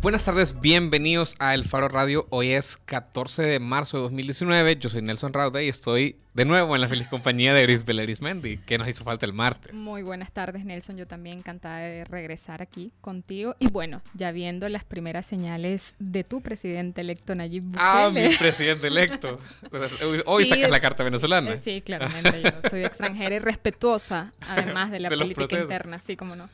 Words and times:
Buenas 0.00 0.24
tardes, 0.24 0.60
bienvenidos 0.60 1.34
a 1.40 1.54
El 1.54 1.64
Faro 1.64 1.88
Radio. 1.88 2.28
Hoy 2.30 2.52
es 2.52 2.76
14 2.76 3.42
de 3.42 3.58
marzo 3.58 3.96
de 3.96 4.04
2019. 4.04 4.76
Yo 4.76 4.90
soy 4.90 5.02
Nelson 5.02 5.32
Rauda 5.32 5.60
y 5.60 5.68
estoy 5.68 6.14
de 6.34 6.44
nuevo 6.44 6.76
en 6.76 6.82
la 6.82 6.86
feliz 6.86 7.08
compañía 7.08 7.52
de 7.52 7.62
Gris 7.64 7.84
Beleris 7.84 8.22
Mendy, 8.22 8.58
que 8.58 8.78
nos 8.78 8.86
hizo 8.86 9.02
falta 9.02 9.26
el 9.26 9.32
martes. 9.32 9.74
Muy 9.74 10.02
buenas 10.02 10.30
tardes, 10.30 10.64
Nelson. 10.64 10.96
Yo 10.96 11.08
también 11.08 11.38
encantada 11.38 11.78
de 11.78 12.04
regresar 12.04 12.62
aquí 12.62 12.92
contigo. 13.00 13.56
Y 13.58 13.70
bueno, 13.70 14.00
ya 14.14 14.30
viendo 14.30 14.68
las 14.68 14.84
primeras 14.84 15.26
señales 15.26 15.96
de 15.98 16.22
tu 16.22 16.42
presidente 16.42 17.00
electo, 17.00 17.34
Nayib 17.34 17.64
Bukele. 17.64 17.84
Ah, 17.84 18.08
mi 18.14 18.28
presidente 18.38 18.86
electo. 18.86 19.40
Hoy 20.26 20.44
sacas 20.44 20.70
la 20.70 20.78
carta 20.78 21.02
venezolana. 21.02 21.56
Sí, 21.56 21.80
claramente. 21.80 22.40
Yo 22.40 22.70
soy 22.70 22.84
extranjera 22.84 23.34
y 23.34 23.40
respetuosa, 23.40 24.32
además 24.42 24.92
de 24.92 25.00
la 25.00 25.08
política 25.08 25.58
interna, 25.60 25.96
así 25.96 26.16
como 26.16 26.36
no. 26.36 26.48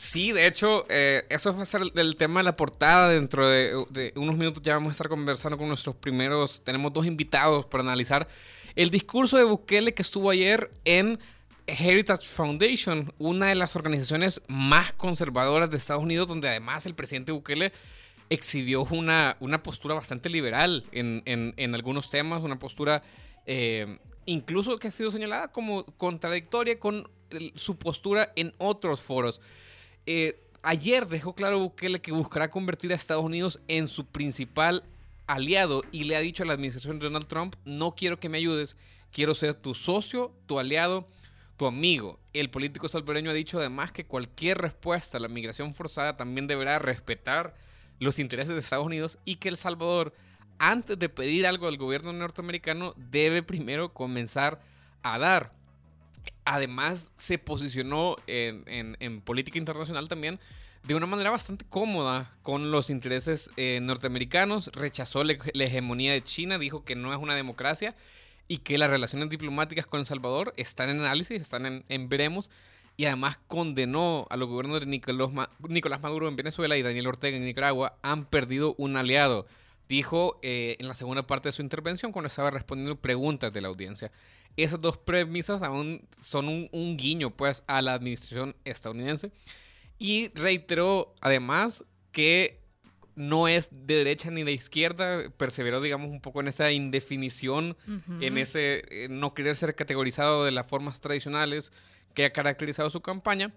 Sí, 0.00 0.32
de 0.32 0.46
hecho, 0.46 0.86
eh, 0.88 1.26
eso 1.28 1.54
va 1.54 1.62
a 1.62 1.66
ser 1.66 1.82
el, 1.94 2.16
tema 2.16 2.40
de 2.40 2.44
la 2.44 2.56
portada. 2.56 3.10
Dentro 3.10 3.46
de, 3.46 4.14
unos 4.16 4.34
minutos 4.34 4.62
ya 4.62 4.72
vamos 4.72 4.88
a 4.88 4.92
estar 4.92 5.10
conversando 5.10 5.58
con 5.58 5.68
nuestros 5.68 5.94
primeros. 5.94 6.64
Tenemos 6.64 6.94
dos 6.94 7.04
invitados 7.04 7.66
para 7.66 7.82
analizar 7.82 8.26
el 8.76 8.90
discurso 8.90 9.36
de 9.36 9.44
Bukele 9.44 9.92
que 9.92 10.00
estuvo 10.00 10.30
ayer 10.30 10.70
en 10.86 11.18
Heritage 11.66 12.26
Foundation, 12.26 13.12
una 13.18 13.48
de 13.48 13.56
las 13.56 13.76
organizaciones 13.76 14.40
más 14.48 14.94
conservadoras 14.94 15.70
de 15.70 15.76
Estados 15.76 16.02
Unidos, 16.02 16.26
donde 16.28 16.48
además 16.48 16.86
el 16.86 16.94
presidente 16.94 17.32
Bukele 17.32 17.70
exhibió 18.30 18.84
una, 18.84 19.36
una 19.38 19.62
postura 19.62 19.96
bastante 19.96 20.30
liberal 20.30 20.82
en, 20.92 21.74
algunos 21.74 22.08
temas, 22.08 22.42
una 22.42 22.58
postura 22.58 23.02
eh, 23.44 23.98
incluso 24.24 24.78
que 24.78 24.88
ha 24.88 24.92
sido 24.92 25.10
señalada 25.10 25.48
como 25.48 25.84
contradictoria 25.84 26.78
con 26.78 27.06
su 27.54 27.76
postura 27.76 28.32
en 28.34 28.54
otros 28.56 29.02
foros. 29.02 29.42
Eh, 30.12 30.42
ayer 30.62 31.06
dejó 31.06 31.36
claro 31.36 31.60
Bukele 31.60 32.00
que 32.00 32.10
buscará 32.10 32.50
convertir 32.50 32.90
a 32.90 32.96
Estados 32.96 33.22
Unidos 33.22 33.60
en 33.68 33.86
su 33.86 34.06
principal 34.06 34.82
aliado 35.28 35.84
y 35.92 36.02
le 36.02 36.16
ha 36.16 36.20
dicho 36.20 36.42
a 36.42 36.46
la 36.46 36.54
administración 36.54 36.98
de 36.98 37.04
Donald 37.04 37.28
Trump, 37.28 37.54
no 37.64 37.92
quiero 37.92 38.18
que 38.18 38.28
me 38.28 38.38
ayudes, 38.38 38.76
quiero 39.12 39.36
ser 39.36 39.54
tu 39.54 39.72
socio, 39.72 40.34
tu 40.46 40.58
aliado, 40.58 41.06
tu 41.56 41.66
amigo. 41.66 42.18
El 42.32 42.50
político 42.50 42.88
salvadoreño 42.88 43.30
ha 43.30 43.34
dicho 43.34 43.60
además 43.60 43.92
que 43.92 44.04
cualquier 44.04 44.58
respuesta 44.58 45.18
a 45.18 45.20
la 45.20 45.28
migración 45.28 45.76
forzada 45.76 46.16
también 46.16 46.48
deberá 46.48 46.80
respetar 46.80 47.54
los 48.00 48.18
intereses 48.18 48.54
de 48.54 48.58
Estados 48.58 48.86
Unidos 48.86 49.16
y 49.24 49.36
que 49.36 49.48
El 49.48 49.58
Salvador, 49.58 50.12
antes 50.58 50.98
de 50.98 51.08
pedir 51.08 51.46
algo 51.46 51.68
al 51.68 51.76
gobierno 51.76 52.12
norteamericano, 52.12 52.94
debe 52.96 53.44
primero 53.44 53.94
comenzar 53.94 54.60
a 55.04 55.20
dar 55.20 55.52
además 56.44 57.12
se 57.16 57.38
posicionó 57.38 58.16
en, 58.26 59.20
política 59.22 59.58
internacional 59.58 60.08
también 60.08 60.38
de 60.82 60.94
una 60.94 61.06
manera 61.06 61.30
bastante 61.30 61.64
cómoda 61.68 62.32
con 62.42 62.70
los 62.70 62.88
intereses 62.90 63.50
eh, 63.56 63.80
norteamericanos, 63.82 64.70
rechazó 64.72 65.24
la, 65.24 65.34
hegemonía 65.34 66.12
de 66.12 66.22
China, 66.22 66.58
dijo 66.58 66.84
que 66.84 66.96
no 66.96 67.12
es 67.12 67.18
una 67.18 67.34
democracia 67.34 67.94
y 68.48 68.58
que 68.58 68.78
las 68.78 68.90
relaciones 68.90 69.28
diplomáticas 69.28 69.86
con 69.86 70.00
El 70.00 70.06
Salvador 70.06 70.52
están 70.56 70.88
en 70.88 71.00
análisis, 71.00 71.40
están 71.40 71.84
en, 71.86 72.08
veremos, 72.08 72.50
y 72.96 73.04
además 73.04 73.38
condenó 73.46 74.26
a 74.30 74.36
los 74.36 74.48
gobiernos 74.48 74.80
de 74.80 74.86
Nicolás, 74.86 76.00
Maduro 76.00 76.28
en 76.28 76.36
Venezuela 76.36 76.76
y 76.76 76.82
Daniel 76.82 77.06
Ortega 77.06 77.36
en 77.36 77.44
Nicaragua 77.44 77.96
han 78.02 78.24
perdido 78.24 78.74
un 78.76 78.96
aliado. 78.96 79.46
Dijo 79.88 80.38
eh, 80.42 80.76
en 80.78 80.88
la 80.88 80.94
segunda 80.94 81.26
parte 81.26 81.48
de 81.48 81.52
su 81.52 81.62
intervención 81.62 82.12
cuando 82.12 82.28
estaba 82.28 82.50
respondiendo 82.50 82.96
preguntas 82.96 83.52
de 83.52 83.60
la 83.60 83.68
audiencia 83.68 84.10
esas 84.62 84.80
dos 84.80 84.98
premisas 84.98 85.62
aún 85.62 86.06
son 86.20 86.48
un, 86.48 86.96
guiño 86.96 87.30
pues 87.30 87.62
a 87.66 87.82
la 87.82 87.94
administración 87.94 88.56
estadounidense. 88.64 89.32
Y 89.98 90.28
reiteró 90.28 91.14
además 91.20 91.84
que 92.12 92.60
no 93.14 93.48
es 93.48 93.68
de 93.70 93.96
derecha 93.96 94.30
ni 94.30 94.44
de 94.44 94.52
izquierda, 94.52 95.30
perseveró 95.36 95.80
digamos 95.80 96.10
un 96.10 96.20
poco 96.20 96.40
en 96.40 96.48
esa 96.48 96.72
indefinición, 96.72 97.76
en 98.20 98.38
ese 98.38 99.08
no 99.10 99.34
querer 99.34 99.56
ser 99.56 99.74
categorizado 99.74 100.44
de 100.44 100.52
las 100.52 100.66
formas 100.66 101.00
tradicionales 101.00 101.70
que 102.14 102.24
ha 102.24 102.32
caracterizado 102.32 102.88
su 102.88 103.02
campaña 103.02 103.52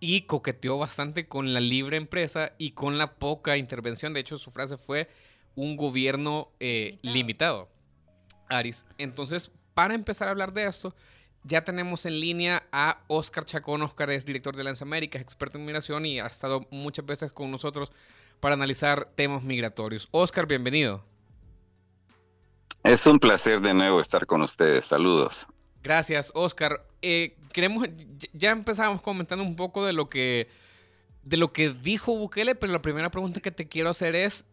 y 0.00 0.22
coqueteó 0.22 0.78
bastante 0.78 1.28
con 1.28 1.54
la 1.54 1.60
libre 1.60 1.96
empresa 1.96 2.54
y 2.58 2.72
con 2.72 2.98
la 2.98 3.14
poca 3.14 3.56
intervención. 3.56 4.12
De 4.12 4.20
hecho, 4.20 4.38
su 4.38 4.50
frase 4.50 4.76
fue 4.76 5.08
un 5.54 5.76
gobierno 5.76 6.50
eh, 6.58 6.98
limitado. 7.02 7.70
Aris. 8.48 8.84
Entonces, 8.98 9.52
para 9.74 9.94
empezar 9.94 10.28
a 10.28 10.32
hablar 10.32 10.52
de 10.52 10.66
esto, 10.66 10.94
ya 11.44 11.64
tenemos 11.64 12.06
en 12.06 12.20
línea 12.20 12.62
a 12.72 12.98
Oscar 13.08 13.44
Chacón. 13.44 13.82
Oscar 13.82 14.10
es 14.10 14.24
director 14.24 14.54
de 14.54 14.76
América, 14.80 15.18
es 15.18 15.24
experto 15.24 15.58
en 15.58 15.64
migración 15.64 16.06
y 16.06 16.20
ha 16.20 16.26
estado 16.26 16.66
muchas 16.70 17.04
veces 17.04 17.32
con 17.32 17.50
nosotros 17.50 17.90
para 18.40 18.54
analizar 18.54 19.06
temas 19.14 19.42
migratorios. 19.42 20.08
Oscar, 20.12 20.46
bienvenido. 20.46 21.04
Es 22.84 23.06
un 23.06 23.18
placer 23.18 23.60
de 23.60 23.74
nuevo 23.74 24.00
estar 24.00 24.26
con 24.26 24.42
ustedes. 24.42 24.86
Saludos. 24.86 25.46
Gracias, 25.82 26.32
Oscar. 26.34 26.86
Eh, 27.00 27.36
queremos, 27.52 27.88
ya 28.32 28.50
empezamos 28.50 29.02
comentando 29.02 29.44
un 29.44 29.56
poco 29.56 29.84
de 29.84 29.92
lo 29.92 30.08
que 30.08 30.48
de 31.22 31.36
lo 31.36 31.52
que 31.52 31.70
dijo 31.70 32.16
Bukele, 32.16 32.56
pero 32.56 32.72
la 32.72 32.82
primera 32.82 33.10
pregunta 33.10 33.40
que 33.40 33.52
te 33.52 33.68
quiero 33.68 33.90
hacer 33.90 34.16
es 34.16 34.44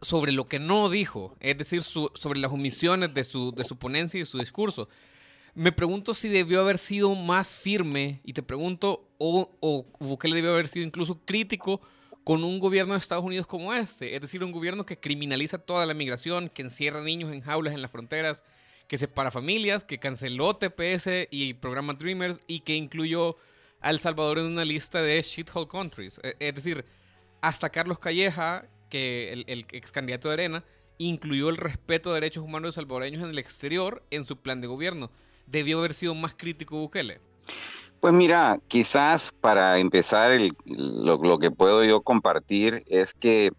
sobre 0.00 0.32
lo 0.32 0.48
que 0.48 0.58
no 0.58 0.90
dijo, 0.90 1.36
es 1.40 1.56
decir, 1.56 1.82
sobre 1.82 2.40
las 2.40 2.52
omisiones 2.52 3.14
de 3.14 3.24
su, 3.24 3.52
de 3.52 3.64
su 3.64 3.76
ponencia 3.76 4.20
y 4.20 4.24
su 4.24 4.38
discurso. 4.38 4.88
Me 5.54 5.72
pregunto 5.72 6.12
si 6.12 6.28
debió 6.28 6.60
haber 6.60 6.78
sido 6.78 7.14
más 7.14 7.54
firme, 7.54 8.20
y 8.24 8.34
te 8.34 8.42
pregunto, 8.42 9.08
o, 9.18 9.50
o 9.60 9.86
Bukele 9.98 10.36
debió 10.36 10.52
haber 10.52 10.68
sido 10.68 10.84
incluso 10.84 11.24
crítico 11.24 11.80
con 12.24 12.44
un 12.44 12.58
gobierno 12.58 12.92
de 12.92 12.98
Estados 12.98 13.24
Unidos 13.24 13.46
como 13.46 13.72
este, 13.72 14.14
es 14.14 14.20
decir, 14.20 14.42
un 14.42 14.52
gobierno 14.52 14.84
que 14.84 14.98
criminaliza 14.98 15.58
toda 15.58 15.86
la 15.86 15.94
migración, 15.94 16.48
que 16.48 16.62
encierra 16.62 17.00
niños 17.00 17.32
en 17.32 17.40
jaulas 17.40 17.72
en 17.72 17.80
las 17.80 17.90
fronteras, 17.90 18.42
que 18.88 18.98
separa 18.98 19.30
familias, 19.30 19.84
que 19.84 19.98
canceló 19.98 20.56
TPS 20.56 21.28
y 21.30 21.54
programa 21.54 21.94
Dreamers 21.94 22.40
y 22.46 22.60
que 22.60 22.74
incluyó 22.74 23.36
a 23.80 23.90
El 23.90 24.00
Salvador 24.00 24.38
en 24.38 24.46
una 24.46 24.64
lista 24.64 25.00
de 25.02 25.20
shithole 25.22 25.68
countries. 25.68 26.20
E, 26.22 26.36
es 26.38 26.54
decir, 26.54 26.84
hasta 27.40 27.70
Carlos 27.70 27.98
Calleja, 27.98 28.68
que 28.88 29.32
el, 29.32 29.66
ex 29.70 29.92
candidato 29.92 30.28
de 30.28 30.34
Arena 30.34 30.64
incluyó 30.98 31.48
el 31.48 31.56
respeto 31.56 32.10
de 32.10 32.16
derechos 32.16 32.44
humanos 32.44 32.76
salvadoreños 32.76 33.22
en 33.22 33.30
el 33.30 33.38
exterior 33.38 34.02
en 34.10 34.24
su 34.24 34.36
plan 34.36 34.60
de 34.60 34.66
gobierno. 34.66 35.10
¿Debió 35.46 35.78
haber 35.78 35.94
sido 35.94 36.14
más 36.14 36.34
crítico 36.34 36.76
Bukele? 36.78 37.20
Pues 38.00 38.12
mira, 38.12 38.58
quizás 38.68 39.32
para 39.40 39.78
empezar 39.78 40.32
lo, 40.64 41.38
que 41.38 41.50
puedo 41.50 41.84
yo 41.84 42.02
compartir 42.02 42.84
es 42.86 43.14
que 43.14 43.52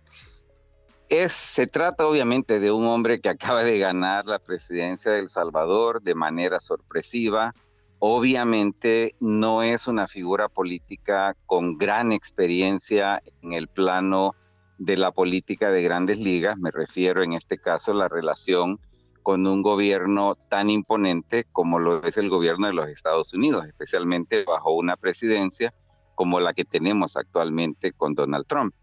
es, 1.10 1.32
se 1.32 1.68
trata 1.68 2.06
obviamente 2.06 2.60
de 2.60 2.72
un 2.72 2.86
hombre 2.86 3.20
que 3.20 3.30
acaba 3.30 3.64
de 3.64 3.80
ganar 3.80 4.26
la 4.26 4.40
presidencia 4.40 5.12
de 5.12 5.20
El 5.20 5.30
Salvador 5.30 6.02
de 6.02 6.16
manera 6.16 6.60
sorpresiva. 6.60 7.54
Obviamente 8.00 9.16
no 9.20 9.64
es 9.64 9.88
una 9.88 10.08
figura 10.08 10.50
política 10.50 11.36
con 11.46 11.78
gran 11.78 12.12
experiencia 12.12 13.24
en 13.42 13.54
el 13.54 13.68
plano 13.68 14.36
de 14.78 14.98
la 14.98 15.12
política 15.12 15.72
de 15.72 15.82
grandes 15.82 16.20
ligas, 16.20 16.58
me 16.58 16.72
refiero 16.72 17.24
en 17.24 17.34
este 17.34 17.58
caso 17.58 17.92
a 17.92 17.96
la 17.96 18.08
relación 18.08 18.80
con 19.24 19.46
un 19.46 19.62
gobierno 19.62 20.36
tan 20.50 20.70
imponente 20.70 21.46
como 21.52 21.80
lo 21.80 22.04
es 22.04 22.18
el 22.18 22.30
gobierno 22.30 22.68
de 22.68 22.74
los 22.74 22.88
Estados 22.88 23.34
Unidos, 23.34 23.66
especialmente 23.66 24.46
bajo 24.46 24.72
una 24.74 24.96
presidencia 24.96 25.74
como 26.16 26.40
la 26.40 26.54
que 26.54 26.66
tenemos 26.66 27.18
actualmente 27.18 27.92
con 27.92 28.14
Donald 28.14 28.46
Trump. 28.48 28.74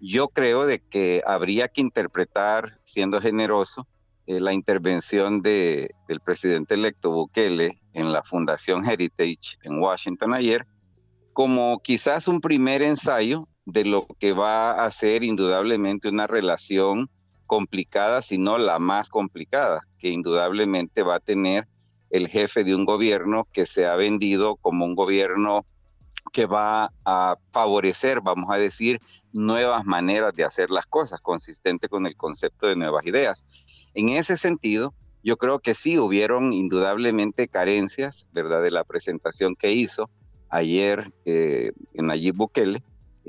Yo 0.00 0.28
creo 0.28 0.66
de 0.66 0.78
que 0.78 1.22
habría 1.26 1.68
que 1.68 1.80
interpretar, 1.80 2.78
siendo 2.84 3.20
generoso, 3.20 3.88
eh, 4.26 4.40
la 4.40 4.52
intervención 4.52 5.42
de, 5.42 5.90
del 6.06 6.20
presidente 6.20 6.74
electo 6.74 7.10
Bukele 7.10 7.80
en 7.94 8.12
la 8.12 8.22
Fundación 8.22 8.88
Heritage 8.88 9.58
en 9.62 9.80
Washington 9.80 10.34
ayer 10.34 10.66
como 11.38 11.80
quizás 11.84 12.26
un 12.26 12.40
primer 12.40 12.82
ensayo 12.82 13.46
de 13.68 13.84
lo 13.84 14.06
que 14.18 14.32
va 14.32 14.82
a 14.82 14.90
ser 14.90 15.22
indudablemente 15.22 16.08
una 16.08 16.26
relación 16.26 17.10
complicada, 17.46 18.22
si 18.22 18.38
no 18.38 18.56
la 18.56 18.78
más 18.78 19.10
complicada, 19.10 19.82
que 19.98 20.08
indudablemente 20.08 21.02
va 21.02 21.16
a 21.16 21.20
tener 21.20 21.68
el 22.08 22.28
jefe 22.28 22.64
de 22.64 22.74
un 22.74 22.86
gobierno 22.86 23.46
que 23.52 23.66
se 23.66 23.86
ha 23.86 23.94
vendido 23.94 24.56
como 24.56 24.86
un 24.86 24.94
gobierno 24.94 25.66
que 26.32 26.46
va 26.46 26.92
a 27.04 27.36
favorecer, 27.52 28.22
vamos 28.22 28.48
a 28.50 28.56
decir, 28.56 29.00
nuevas 29.34 29.84
maneras 29.84 30.34
de 30.34 30.44
hacer 30.44 30.70
las 30.70 30.86
cosas, 30.86 31.20
consistente 31.20 31.90
con 31.90 32.06
el 32.06 32.16
concepto 32.16 32.68
de 32.68 32.76
nuevas 32.76 33.04
ideas. 33.04 33.46
En 33.92 34.08
ese 34.08 34.38
sentido, 34.38 34.94
yo 35.22 35.36
creo 35.36 35.58
que 35.58 35.74
sí 35.74 35.98
hubieron 35.98 36.54
indudablemente 36.54 37.48
carencias, 37.48 38.26
¿verdad?, 38.32 38.62
de 38.62 38.70
la 38.70 38.84
presentación 38.84 39.56
que 39.56 39.72
hizo 39.72 40.08
ayer 40.48 41.12
eh, 41.26 41.72
en 41.92 42.06
Nayib 42.06 42.34
Bukele, 42.34 42.82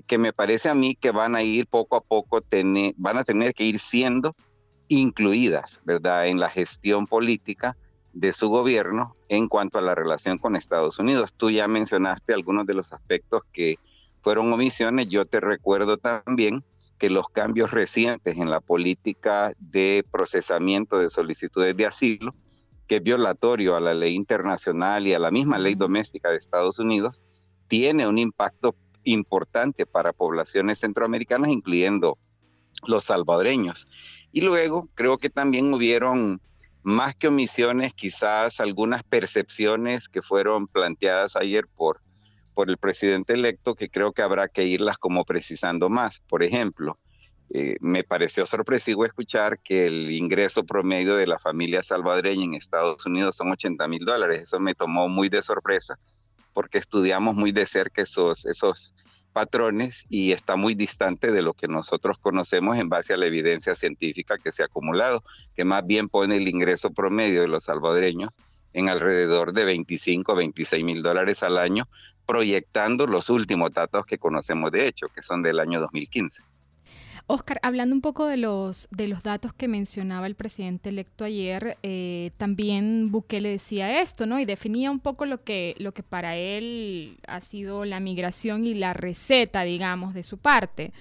que 0.08 0.18
me 0.18 0.34
parece 0.34 0.70
a 0.70 0.74
mí 0.74 0.96
que 0.96 1.12
van 1.12 1.36
a 1.36 1.44
ir 1.44 1.68
poco 1.68 1.96
a 1.96 2.02
poco, 2.02 2.42
tener, 2.42 2.94
van 2.98 3.18
a 3.18 3.24
tener 3.24 3.54
que 3.54 3.64
ir 3.64 3.80
siendo 3.80 4.36
incluidas, 4.88 5.82
¿verdad?, 5.86 6.28
en 6.28 6.40
la 6.40 6.50
gestión 6.50 7.08
política 7.08 7.78
de 8.14 8.34
su 8.34 8.50
gobierno 8.50 9.16
en 9.30 9.48
cuanto 9.48 9.78
a 9.78 9.82
la 9.82 9.96
relación 9.96 10.38
con 10.38 10.56
Estados 10.56 11.00
Unidos. 11.00 11.34
Tú 11.36 11.52
ya 11.52 11.68
mencionaste 11.68 12.34
algunos 12.34 12.66
de 12.66 12.74
los 12.74 12.92
aspectos 12.92 13.44
que 13.54 13.78
fueron 14.22 14.52
omisiones. 14.52 15.08
Yo 15.10 15.26
te 15.26 15.40
recuerdo 15.40 15.98
también 15.98 16.62
que 16.98 17.10
los 17.10 17.30
cambios 17.30 17.72
recientes 17.72 18.38
en 18.38 18.50
la 18.50 18.60
política 18.60 19.54
de 19.60 20.04
procesamiento 20.12 21.00
de 21.00 21.10
solicitudes 21.10 21.78
de 21.78 21.86
asilo, 21.86 22.36
que 22.88 22.98
es 22.98 23.04
violatorio 23.04 23.76
a 23.76 23.80
la 23.80 23.94
ley 23.94 24.16
internacional 24.16 25.08
y 25.08 25.14
a 25.14 25.20
la 25.20 25.32
misma 25.32 25.60
ley 25.60 25.76
doméstica 25.76 26.30
de 26.30 26.38
Estados 26.38 26.80
Unidos, 26.80 27.24
tiene 27.68 28.08
un 28.08 28.18
impacto 28.18 28.76
importante 29.04 29.86
para 29.86 30.14
poblaciones 30.14 30.80
centroamericanas, 30.80 31.50
incluyendo 31.50 32.18
los 32.88 33.06
salvadoreños. 33.06 33.88
Y 34.32 34.42
luego 34.42 34.88
creo 34.94 35.18
que 35.18 35.30
también 35.30 35.74
hubieron 35.74 36.42
más 36.84 37.16
que 37.16 37.28
omisiones, 37.28 37.94
quizás 37.94 38.60
algunas 38.60 39.04
percepciones 39.04 40.08
que 40.08 40.22
fueron 40.22 40.68
planteadas 40.68 41.36
ayer 41.36 41.68
por, 41.68 42.02
por 42.54 42.70
el 42.70 42.78
presidente 42.78 43.34
electo 43.34 43.76
que 43.76 43.90
creo 43.90 44.14
que 44.14 44.22
habrá 44.22 44.48
que 44.48 44.66
irlas 44.66 44.98
como 44.98 45.26
precisando 45.26 45.90
más. 45.90 46.22
Por 46.28 46.44
ejemplo, 46.44 46.98
eh, 47.52 47.78
me 47.82 48.04
pareció 48.04 48.46
sorpresivo 48.46 49.06
escuchar 49.06 49.60
que 49.60 49.88
el 49.88 50.12
ingreso 50.12 50.64
promedio 50.64 51.16
de 51.16 51.28
la 51.28 51.40
familia 51.40 51.82
salvadoreña 51.82 52.44
en 52.44 52.54
Estados 52.54 53.06
Unidos 53.06 53.36
son 53.36 53.52
80 53.52 53.88
mil 53.88 54.06
dólares. 54.06 54.44
Eso 54.44 54.60
me 54.60 54.76
tomó 54.76 55.10
muy 55.10 55.30
de 55.30 55.42
sorpresa 55.42 56.00
porque 56.54 56.78
estudiamos 56.78 57.36
muy 57.36 57.52
de 57.52 57.66
cerca 57.66 58.02
esos, 58.02 58.46
esos 58.46 58.94
patrones 59.34 60.06
y 60.10 60.32
está 60.32 60.56
muy 60.56 60.74
distante 60.74 61.32
de 61.32 61.42
lo 61.42 61.54
que 61.54 61.68
nosotros 61.68 62.18
conocemos 62.20 62.78
en 62.78 62.90
base 62.90 63.14
a 63.14 63.18
la 63.18 63.26
evidencia 63.26 63.76
científica 63.76 64.38
que 64.38 64.52
se 64.52 64.64
ha 64.64 64.66
acumulado, 64.66 65.24
que 65.56 65.66
más 65.66 65.86
bien 65.86 66.10
pone 66.10 66.38
el 66.38 66.48
ingreso 66.48 66.92
promedio 66.92 67.42
de 67.42 67.48
los 67.48 67.66
salvadoreños 67.66 68.38
en 68.74 68.90
alrededor 68.90 69.54
de 69.54 69.66
25, 69.66 70.36
26 70.36 70.84
mil 70.84 71.02
dólares 71.02 71.44
al 71.44 71.58
año, 71.58 71.88
proyectando 72.26 73.08
los 73.08 73.30
últimos 73.30 73.72
datos 73.72 74.06
que 74.06 74.18
conocemos 74.18 74.72
de 74.72 74.88
hecho, 74.88 75.08
que 75.08 75.24
son 75.24 75.42
del 75.42 75.60
año 75.60 75.80
2015. 75.80 76.44
Oscar, 77.32 77.60
hablando 77.62 77.94
un 77.94 78.02
poco 78.02 78.26
de 78.26 78.38
los, 78.38 78.88
de 78.90 79.08
los 79.08 79.22
datos 79.22 79.54
que 79.54 79.68
mencionaba 79.68 80.26
el 80.26 80.34
presidente 80.34 80.90
electo 80.90 81.26
ayer, 81.26 81.78
eh, 81.84 82.32
también 82.38 83.12
Bukele 83.12 83.50
decía 83.50 84.02
esto, 84.02 84.26
¿no? 84.26 84.40
Y 84.40 84.46
definía 84.46 84.90
un 84.90 85.00
poco 85.00 85.28
lo 85.28 85.44
que, 85.44 85.76
lo 85.78 85.92
que 85.92 86.02
para 86.02 86.38
él 86.38 87.20
ha 87.28 87.40
sido 87.40 87.86
la 87.86 88.00
migración 88.00 88.66
y 88.66 88.74
la 88.74 88.94
receta, 88.94 89.62
digamos, 89.62 90.16
de 90.16 90.24
su 90.24 90.40
parte. 90.40 90.92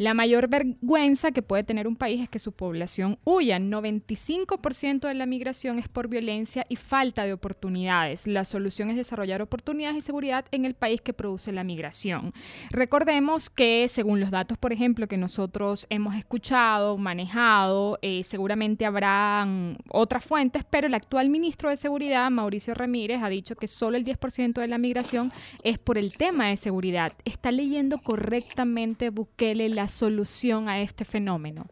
La 0.00 0.14
mayor 0.14 0.48
vergüenza 0.48 1.30
que 1.30 1.42
puede 1.42 1.62
tener 1.62 1.86
un 1.86 1.94
país 1.94 2.22
es 2.22 2.30
que 2.30 2.38
su 2.38 2.52
población 2.52 3.18
huya. 3.22 3.58
95% 3.58 5.06
de 5.06 5.12
la 5.12 5.26
migración 5.26 5.78
es 5.78 5.88
por 5.88 6.08
violencia 6.08 6.64
y 6.70 6.76
falta 6.76 7.24
de 7.24 7.34
oportunidades. 7.34 8.26
La 8.26 8.46
solución 8.46 8.88
es 8.88 8.96
desarrollar 8.96 9.42
oportunidades 9.42 9.98
y 9.98 10.00
seguridad 10.00 10.46
en 10.52 10.64
el 10.64 10.72
país 10.72 11.02
que 11.02 11.12
produce 11.12 11.52
la 11.52 11.64
migración. 11.64 12.32
Recordemos 12.70 13.50
que 13.50 13.88
según 13.88 14.20
los 14.20 14.30
datos, 14.30 14.56
por 14.56 14.72
ejemplo, 14.72 15.06
que 15.06 15.18
nosotros 15.18 15.69
hemos 15.90 16.14
escuchado, 16.14 16.98
manejado, 16.98 17.98
eh, 18.02 18.22
seguramente 18.24 18.86
habrán 18.86 19.76
otras 19.90 20.24
fuentes, 20.24 20.64
pero 20.68 20.86
el 20.86 20.94
actual 20.94 21.28
ministro 21.28 21.70
de 21.70 21.76
Seguridad, 21.76 22.30
Mauricio 22.30 22.74
Ramírez, 22.74 23.22
ha 23.22 23.28
dicho 23.28 23.56
que 23.56 23.68
solo 23.68 23.96
el 23.96 24.04
10% 24.04 24.60
de 24.60 24.68
la 24.68 24.78
migración 24.78 25.32
es 25.62 25.78
por 25.78 25.98
el 25.98 26.14
tema 26.14 26.48
de 26.48 26.56
seguridad. 26.56 27.12
¿Está 27.24 27.52
leyendo 27.52 27.98
correctamente 27.98 29.10
Bukele 29.10 29.68
la 29.68 29.88
solución 29.88 30.68
a 30.68 30.80
este 30.80 31.04
fenómeno? 31.04 31.66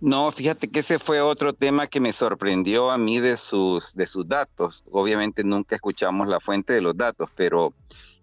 No, 0.00 0.30
fíjate 0.30 0.68
que 0.68 0.80
ese 0.80 0.98
fue 0.98 1.20
otro 1.20 1.54
tema 1.54 1.86
que 1.86 2.00
me 2.00 2.12
sorprendió 2.12 2.90
a 2.90 2.98
mí 2.98 3.18
de 3.18 3.36
sus, 3.36 3.94
de 3.94 4.06
sus 4.06 4.28
datos. 4.28 4.84
Obviamente 4.90 5.42
nunca 5.42 5.74
escuchamos 5.74 6.28
la 6.28 6.38
fuente 6.38 6.74
de 6.74 6.82
los 6.82 6.96
datos, 6.96 7.30
pero 7.34 7.72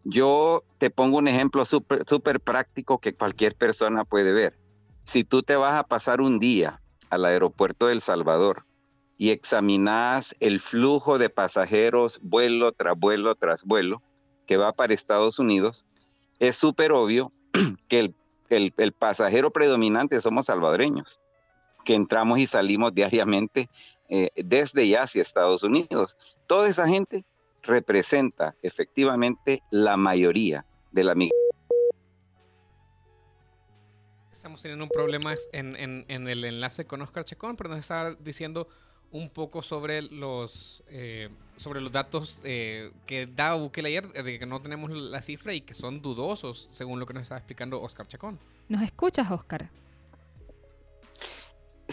yo 0.03 0.63
te 0.77 0.89
pongo 0.89 1.17
un 1.17 1.27
ejemplo 1.27 1.65
súper 1.65 2.03
super 2.07 2.39
práctico 2.39 2.99
que 2.99 3.15
cualquier 3.15 3.55
persona 3.55 4.03
puede 4.03 4.33
ver. 4.33 4.57
Si 5.05 5.23
tú 5.23 5.43
te 5.43 5.55
vas 5.55 5.73
a 5.73 5.83
pasar 5.83 6.21
un 6.21 6.39
día 6.39 6.81
al 7.09 7.25
aeropuerto 7.25 7.87
de 7.87 7.93
El 7.93 8.01
Salvador 8.01 8.65
y 9.17 9.29
examinas 9.29 10.35
el 10.39 10.59
flujo 10.59 11.17
de 11.17 11.29
pasajeros 11.29 12.19
vuelo 12.21 12.71
tras 12.71 12.97
vuelo 12.97 13.35
tras 13.35 13.63
vuelo 13.63 14.01
que 14.45 14.57
va 14.57 14.73
para 14.73 14.93
Estados 14.93 15.39
Unidos, 15.39 15.85
es 16.39 16.55
súper 16.55 16.91
obvio 16.91 17.31
que 17.87 18.13
el, 18.49 18.91
pasajero 18.93 19.51
predominante 19.51 20.19
somos 20.21 20.47
salvadoreños, 20.47 21.19
que 21.85 21.95
entramos 21.95 22.39
y 22.39 22.47
salimos 22.47 22.93
diariamente 22.93 23.69
eh, 24.09 24.29
desde 24.35 24.83
y 24.83 24.95
hacia 24.95 25.21
Estados 25.21 25.63
Unidos. 25.63 26.17
Toda 26.47 26.67
esa 26.67 26.87
gente 26.87 27.25
representa 27.63 28.55
efectivamente 28.61 29.63
la 29.71 29.97
mayoría 29.97 30.65
de 30.91 31.03
la 31.03 31.15
migración. 31.15 31.43
Estamos 34.31 34.61
teniendo 34.61 34.83
un 34.83 34.89
problema 34.89 35.33
en, 35.53 35.75
en, 35.77 36.27
el 36.27 36.43
enlace 36.43 36.85
con 36.85 37.01
Oscar 37.01 37.23
Chacón, 37.23 37.55
pero 37.55 37.69
nos 37.69 37.79
estaba 37.79 38.13
diciendo 38.15 38.67
un 39.11 39.29
poco 39.29 39.61
sobre 39.61 40.01
los 40.01 40.83
eh, 40.89 41.29
sobre 41.55 41.79
los 41.79 41.91
datos 41.91 42.41
eh, 42.43 42.91
que 43.05 43.27
da 43.27 43.53
Bukele 43.53 43.89
ayer, 43.89 44.05
eh, 44.15 44.23
de 44.23 44.39
que 44.39 44.45
no 44.45 44.61
tenemos 44.61 44.91
la 44.91 45.21
cifra 45.21 45.53
y 45.53 45.61
que 45.61 45.73
son 45.73 46.01
dudosos, 46.01 46.67
según 46.71 46.99
lo 46.99 47.05
que 47.05 47.13
nos 47.13 47.23
estaba 47.23 47.39
explicando 47.39 47.81
Oscar 47.81 48.07
Chacón. 48.07 48.39
¿Nos 48.67 48.81
escuchas, 48.81 49.29
Oscar? 49.31 49.69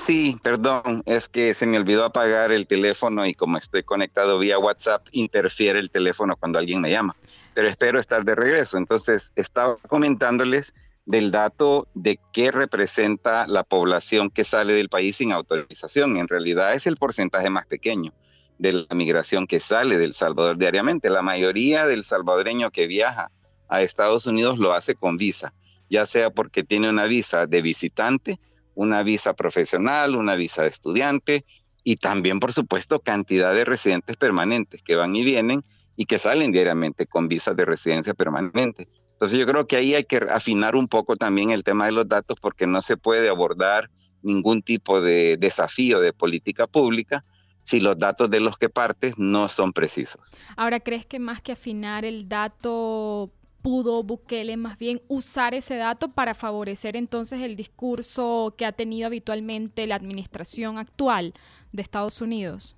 Sí, 0.00 0.38
perdón, 0.42 1.02
es 1.04 1.28
que 1.28 1.52
se 1.52 1.66
me 1.66 1.76
olvidó 1.76 2.06
apagar 2.06 2.52
el 2.52 2.66
teléfono 2.66 3.26
y 3.26 3.34
como 3.34 3.58
estoy 3.58 3.82
conectado 3.82 4.38
vía 4.38 4.58
WhatsApp, 4.58 5.06
interfiere 5.12 5.78
el 5.78 5.90
teléfono 5.90 6.36
cuando 6.36 6.58
alguien 6.58 6.80
me 6.80 6.90
llama. 6.90 7.14
Pero 7.52 7.68
espero 7.68 8.00
estar 8.00 8.24
de 8.24 8.34
regreso. 8.34 8.78
Entonces, 8.78 9.30
estaba 9.36 9.76
comentándoles 9.88 10.72
del 11.04 11.30
dato 11.30 11.86
de 11.92 12.18
qué 12.32 12.50
representa 12.50 13.46
la 13.46 13.62
población 13.62 14.30
que 14.30 14.44
sale 14.44 14.72
del 14.72 14.88
país 14.88 15.16
sin 15.16 15.32
autorización. 15.32 16.16
En 16.16 16.28
realidad 16.28 16.72
es 16.72 16.86
el 16.86 16.96
porcentaje 16.96 17.50
más 17.50 17.66
pequeño 17.66 18.14
de 18.56 18.72
la 18.72 18.94
migración 18.94 19.46
que 19.46 19.60
sale 19.60 19.98
del 19.98 20.14
Salvador 20.14 20.56
diariamente. 20.56 21.10
La 21.10 21.20
mayoría 21.20 21.86
del 21.86 22.04
salvadoreño 22.04 22.70
que 22.70 22.86
viaja 22.86 23.30
a 23.68 23.82
Estados 23.82 24.24
Unidos 24.24 24.58
lo 24.58 24.72
hace 24.72 24.94
con 24.94 25.18
visa, 25.18 25.52
ya 25.90 26.06
sea 26.06 26.30
porque 26.30 26.64
tiene 26.64 26.88
una 26.88 27.04
visa 27.04 27.46
de 27.46 27.60
visitante, 27.60 28.40
una 28.80 29.02
visa 29.02 29.34
profesional, 29.34 30.16
una 30.16 30.36
visa 30.36 30.62
de 30.62 30.68
estudiante 30.68 31.44
y 31.84 31.96
también, 31.96 32.40
por 32.40 32.54
supuesto, 32.54 32.98
cantidad 32.98 33.52
de 33.52 33.66
residentes 33.66 34.16
permanentes 34.16 34.82
que 34.82 34.96
van 34.96 35.14
y 35.14 35.22
vienen 35.22 35.62
y 35.96 36.06
que 36.06 36.18
salen 36.18 36.50
diariamente 36.50 37.04
con 37.04 37.28
visas 37.28 37.54
de 37.56 37.66
residencia 37.66 38.14
permanente. 38.14 38.88
Entonces 39.12 39.38
yo 39.38 39.44
creo 39.44 39.66
que 39.66 39.76
ahí 39.76 39.94
hay 39.94 40.04
que 40.04 40.16
afinar 40.30 40.76
un 40.76 40.88
poco 40.88 41.14
también 41.14 41.50
el 41.50 41.62
tema 41.62 41.84
de 41.84 41.92
los 41.92 42.08
datos 42.08 42.38
porque 42.40 42.66
no 42.66 42.80
se 42.80 42.96
puede 42.96 43.28
abordar 43.28 43.90
ningún 44.22 44.62
tipo 44.62 45.02
de 45.02 45.36
desafío 45.36 46.00
de 46.00 46.14
política 46.14 46.66
pública 46.66 47.22
si 47.62 47.80
los 47.80 47.98
datos 47.98 48.30
de 48.30 48.40
los 48.40 48.56
que 48.56 48.70
partes 48.70 49.18
no 49.18 49.50
son 49.50 49.74
precisos. 49.74 50.34
Ahora, 50.56 50.80
¿crees 50.80 51.04
que 51.04 51.18
más 51.18 51.42
que 51.42 51.52
afinar 51.52 52.06
el 52.06 52.30
dato 52.30 53.30
pudo 53.62 54.02
Bukele 54.02 54.56
más 54.56 54.78
bien 54.78 55.02
usar 55.08 55.54
ese 55.54 55.76
dato 55.76 56.12
para 56.12 56.34
favorecer 56.34 56.96
entonces 56.96 57.40
el 57.40 57.56
discurso 57.56 58.54
que 58.56 58.66
ha 58.66 58.72
tenido 58.72 59.06
habitualmente 59.06 59.86
la 59.86 59.96
administración 59.96 60.78
actual 60.78 61.34
de 61.72 61.82
Estados 61.82 62.20
Unidos? 62.20 62.76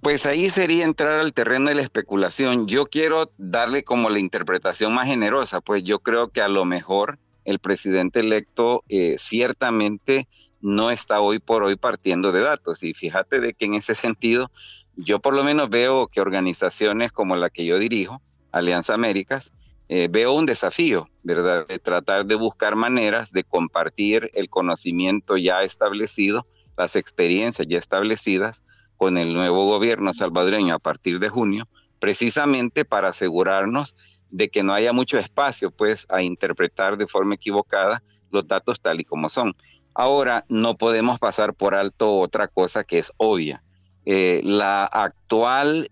Pues 0.00 0.26
ahí 0.26 0.50
sería 0.50 0.84
entrar 0.84 1.18
al 1.18 1.32
terreno 1.32 1.70
de 1.70 1.76
la 1.76 1.82
especulación. 1.82 2.66
Yo 2.66 2.86
quiero 2.86 3.32
darle 3.38 3.84
como 3.84 4.10
la 4.10 4.18
interpretación 4.18 4.92
más 4.92 5.06
generosa, 5.06 5.60
pues 5.60 5.82
yo 5.82 6.00
creo 6.00 6.28
que 6.28 6.42
a 6.42 6.48
lo 6.48 6.64
mejor 6.64 7.18
el 7.44 7.58
presidente 7.58 8.20
electo 8.20 8.84
eh, 8.88 9.16
ciertamente 9.18 10.28
no 10.60 10.90
está 10.90 11.20
hoy 11.20 11.38
por 11.38 11.62
hoy 11.62 11.76
partiendo 11.76 12.32
de 12.32 12.40
datos. 12.40 12.82
Y 12.82 12.94
fíjate 12.94 13.40
de 13.40 13.54
que 13.54 13.64
en 13.64 13.74
ese 13.74 13.94
sentido, 13.94 14.50
yo 14.96 15.20
por 15.20 15.34
lo 15.34 15.42
menos 15.42 15.70
veo 15.70 16.08
que 16.08 16.20
organizaciones 16.20 17.12
como 17.12 17.36
la 17.36 17.50
que 17.50 17.64
yo 17.64 17.78
dirijo, 17.78 18.20
Alianza 18.54 18.94
Américas, 18.94 19.52
eh, 19.88 20.08
veo 20.10 20.32
un 20.32 20.46
desafío, 20.46 21.08
¿verdad? 21.24 21.66
De 21.66 21.78
tratar 21.78 22.24
de 22.24 22.36
buscar 22.36 22.76
maneras 22.76 23.32
de 23.32 23.44
compartir 23.44 24.30
el 24.34 24.48
conocimiento 24.48 25.36
ya 25.36 25.62
establecido, 25.62 26.46
las 26.76 26.96
experiencias 26.96 27.66
ya 27.68 27.78
establecidas 27.78 28.62
con 28.96 29.18
el 29.18 29.34
nuevo 29.34 29.66
gobierno 29.66 30.14
salvadoreño 30.14 30.74
a 30.74 30.78
partir 30.78 31.18
de 31.18 31.28
junio, 31.28 31.68
precisamente 31.98 32.84
para 32.84 33.08
asegurarnos 33.08 33.96
de 34.30 34.48
que 34.48 34.62
no 34.62 34.72
haya 34.72 34.92
mucho 34.92 35.18
espacio 35.18 35.70
pues 35.70 36.06
a 36.08 36.22
interpretar 36.22 36.96
de 36.96 37.08
forma 37.08 37.34
equivocada 37.34 38.02
los 38.30 38.46
datos 38.46 38.80
tal 38.80 39.00
y 39.00 39.04
como 39.04 39.28
son. 39.28 39.54
Ahora 39.94 40.44
no 40.48 40.76
podemos 40.76 41.18
pasar 41.18 41.54
por 41.54 41.74
alto 41.74 42.18
otra 42.18 42.48
cosa 42.48 42.84
que 42.84 42.98
es 42.98 43.12
obvia. 43.16 43.64
Eh, 44.06 44.40
la 44.44 44.84
actual 44.84 45.88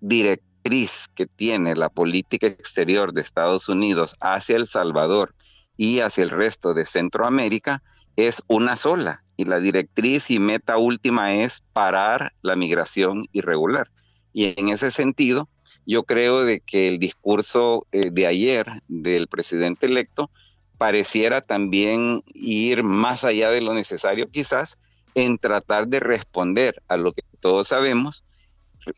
directriz 0.62 1.08
que 1.14 1.26
tiene 1.26 1.74
la 1.74 1.88
política 1.88 2.46
exterior 2.46 3.12
de 3.12 3.20
Estados 3.20 3.68
Unidos 3.68 4.14
hacia 4.20 4.56
El 4.56 4.68
Salvador 4.68 5.34
y 5.76 6.00
hacia 6.00 6.22
el 6.22 6.30
resto 6.30 6.74
de 6.74 6.86
Centroamérica 6.86 7.82
es 8.16 8.42
una 8.46 8.76
sola 8.76 9.24
y 9.36 9.44
la 9.44 9.58
directriz 9.58 10.30
y 10.30 10.38
meta 10.38 10.76
última 10.76 11.34
es 11.34 11.62
parar 11.72 12.32
la 12.42 12.56
migración 12.56 13.26
irregular. 13.32 13.90
Y 14.32 14.58
en 14.58 14.68
ese 14.68 14.90
sentido, 14.90 15.48
yo 15.86 16.04
creo 16.04 16.44
de 16.44 16.60
que 16.60 16.88
el 16.88 16.98
discurso 16.98 17.86
eh, 17.90 18.10
de 18.10 18.26
ayer 18.26 18.66
del 18.88 19.26
presidente 19.26 19.86
electo 19.86 20.30
pareciera 20.78 21.40
también 21.40 22.22
ir 22.34 22.82
más 22.82 23.24
allá 23.24 23.50
de 23.50 23.62
lo 23.62 23.74
necesario 23.74 24.28
quizás 24.28 24.78
en 25.14 25.38
tratar 25.38 25.88
de 25.88 26.00
responder 26.00 26.82
a 26.88 26.96
lo 26.96 27.12
que 27.12 27.22
todos 27.40 27.68
sabemos, 27.68 28.24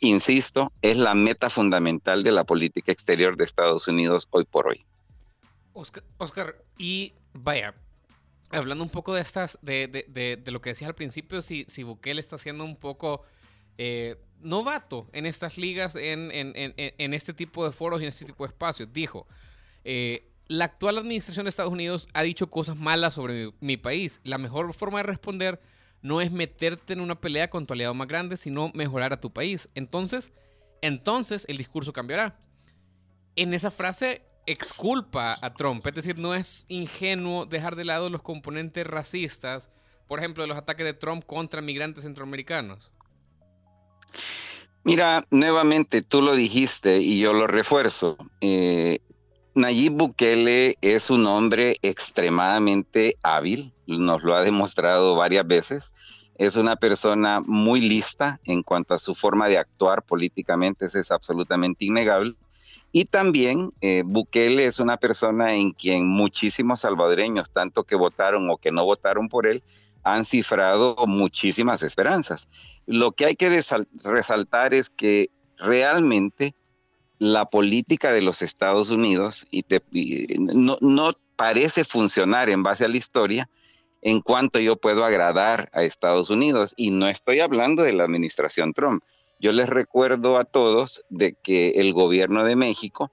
insisto, 0.00 0.72
es 0.82 0.96
la 0.96 1.14
meta 1.14 1.50
fundamental 1.50 2.22
de 2.22 2.32
la 2.32 2.44
política 2.44 2.92
exterior 2.92 3.36
de 3.36 3.44
Estados 3.44 3.88
Unidos 3.88 4.28
hoy 4.30 4.44
por 4.44 4.68
hoy. 4.68 4.84
Oscar, 5.72 6.56
y 6.78 7.14
vaya, 7.32 7.74
hablando 8.50 8.84
un 8.84 8.90
poco 8.90 9.14
de 9.14 9.20
estas, 9.20 9.58
de, 9.62 10.42
lo 10.46 10.60
que 10.60 10.70
decías 10.70 10.88
al 10.88 10.94
principio, 10.94 11.42
si, 11.42 11.64
si 11.68 11.82
Bukele 11.82 12.20
está 12.20 12.38
siendo 12.38 12.64
un 12.64 12.76
poco 12.76 13.22
eh, 13.78 14.16
novato 14.40 15.08
en 15.12 15.26
estas 15.26 15.58
ligas, 15.58 15.96
en, 15.96 16.30
este 17.14 17.34
tipo 17.34 17.64
de 17.64 17.72
foros 17.72 18.00
y 18.00 18.04
en 18.04 18.10
este 18.10 18.24
tipo 18.24 18.44
de 18.44 18.48
espacios, 18.48 18.92
dijo, 18.92 19.26
eh, 19.84 20.30
la 20.46 20.66
actual 20.66 20.98
administración 20.98 21.44
de 21.44 21.50
Estados 21.50 21.72
Unidos 21.72 22.08
ha 22.12 22.22
dicho 22.22 22.48
cosas 22.50 22.76
malas 22.76 23.14
sobre 23.14 23.52
mi, 23.60 23.76
país. 23.76 24.20
La 24.24 24.38
mejor 24.38 24.72
forma 24.74 24.98
de 24.98 25.04
responder 25.04 25.58
no 26.04 26.20
es 26.20 26.30
meterte 26.30 26.92
en 26.92 27.00
una 27.00 27.18
pelea 27.18 27.49
con 27.49 27.66
tu 27.66 27.73
aliado 27.73 27.94
más 27.94 28.06
grande, 28.06 28.37
sino 28.37 28.70
mejorar 28.75 29.14
a 29.14 29.20
tu 29.20 29.32
país. 29.32 29.70
Entonces, 29.75 30.32
entonces 30.82 31.46
el 31.49 31.56
discurso 31.56 31.94
cambiará. 31.94 32.38
En 33.37 33.54
esa 33.54 33.70
frase 33.70 34.23
exculpa 34.44 35.38
a 35.40 35.54
Trump, 35.54 35.84
es 35.87 35.94
decir, 35.94 36.18
no 36.18 36.34
es 36.34 36.66
ingenuo 36.68 37.46
dejar 37.46 37.75
de 37.75 37.87
lado 37.87 38.11
los 38.11 38.20
componentes 38.20 38.87
racistas, 38.87 39.70
por 40.06 40.18
ejemplo, 40.18 40.42
de 40.42 40.49
los 40.49 40.58
ataques 40.58 40.84
de 40.84 40.92
Trump 40.92 41.25
contra 41.25 41.62
migrantes 41.62 42.04
centroamericanos. 42.04 42.92
Mira, 44.82 45.26
nuevamente 45.30 46.02
tú 46.02 46.20
lo 46.20 46.37
dijiste 46.37 46.99
y 46.99 47.18
yo 47.18 47.32
lo 47.32 47.46
refuerzo. 47.46 48.18
Eh, 48.42 48.99
Nayib 49.56 49.92
Bukele 49.92 50.76
es 50.80 51.11
un 51.11 51.26
hombre 51.28 51.76
extremadamente 51.80 53.16
hábil, 53.23 53.73
nos 53.87 54.25
lo 54.25 54.34
ha 54.34 54.42
demostrado 54.42 55.14
varias 55.14 55.46
veces. 55.46 55.92
Es 56.37 56.56
una 56.56 56.75
persona 56.75 57.40
muy 57.40 57.80
lista 57.80 58.40
en 58.44 58.64
cuanto 58.64 58.94
a 58.94 58.99
su 58.99 59.14
forma 59.14 59.46
de 59.46 59.58
actuar 59.58 60.02
políticamente, 60.02 60.87
eso 60.87 60.99
es 60.99 61.12
absolutamente 61.12 61.84
innegable. 61.84 62.34
Y 62.90 63.04
también 63.04 63.70
eh, 63.80 64.02
Bukele 64.04 64.66
es 64.66 64.80
una 64.80 64.96
persona 64.96 65.54
en 65.54 65.70
quien 65.70 66.04
muchísimos 66.04 66.80
salvadoreños, 66.80 67.52
tanto 67.52 67.84
que 67.84 67.94
votaron 67.94 68.50
o 68.50 68.56
que 68.56 68.73
no 68.73 68.84
votaron 68.84 69.28
por 69.28 69.46
él, 69.46 69.62
han 70.02 70.25
cifrado 70.25 70.96
muchísimas 71.06 71.84
esperanzas. 71.84 72.49
Lo 72.87 73.12
que 73.12 73.26
hay 73.26 73.37
que 73.37 73.62
resaltar 74.02 74.75
es 74.75 74.90
que 74.90 75.30
realmente 75.58 76.56
la 77.18 77.47
política 77.47 78.12
de 78.12 78.23
los 78.23 78.42
Estados 78.42 78.90
Unidos 78.90 79.47
y, 79.50 79.64
no, 80.38 80.78
no, 80.80 81.12
parece 81.37 81.85
funcionar 81.85 82.49
en 82.49 82.62
base 82.62 82.85
a 82.85 82.88
la 82.88 82.97
historia 82.97 83.49
en 84.02 84.21
cuanto 84.21 84.59
yo 84.59 84.76
puedo 84.76 85.04
agradar 85.04 85.71
a 85.73 85.83
Estados 85.83 86.30
Unidos. 86.30 86.75
Y 86.76 86.90
no 86.90 87.09
estoy 87.09 87.40
hablando 87.40 87.83
de 87.83 87.92
la 87.92 88.04
administración 88.04 88.73
Trump. 88.73 89.02
Yo 89.40 89.52
les 89.52 89.68
recuerdo 89.68 90.38
a 90.38 90.44
todos 90.44 91.04
de 91.09 91.35
que 91.35 91.71
el 91.76 91.92
gobierno 91.92 92.44
de 92.44 92.56
México 92.56 93.11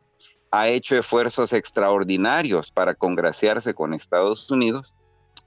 ha 0.52 0.68
hecho 0.68 0.98
esfuerzos 0.98 1.54
extraordinarios 1.54 2.72
para 2.72 2.94
congraciarse 2.94 3.74
con 3.74 3.94
Estados 3.94 4.52
Unidos. 4.52 4.94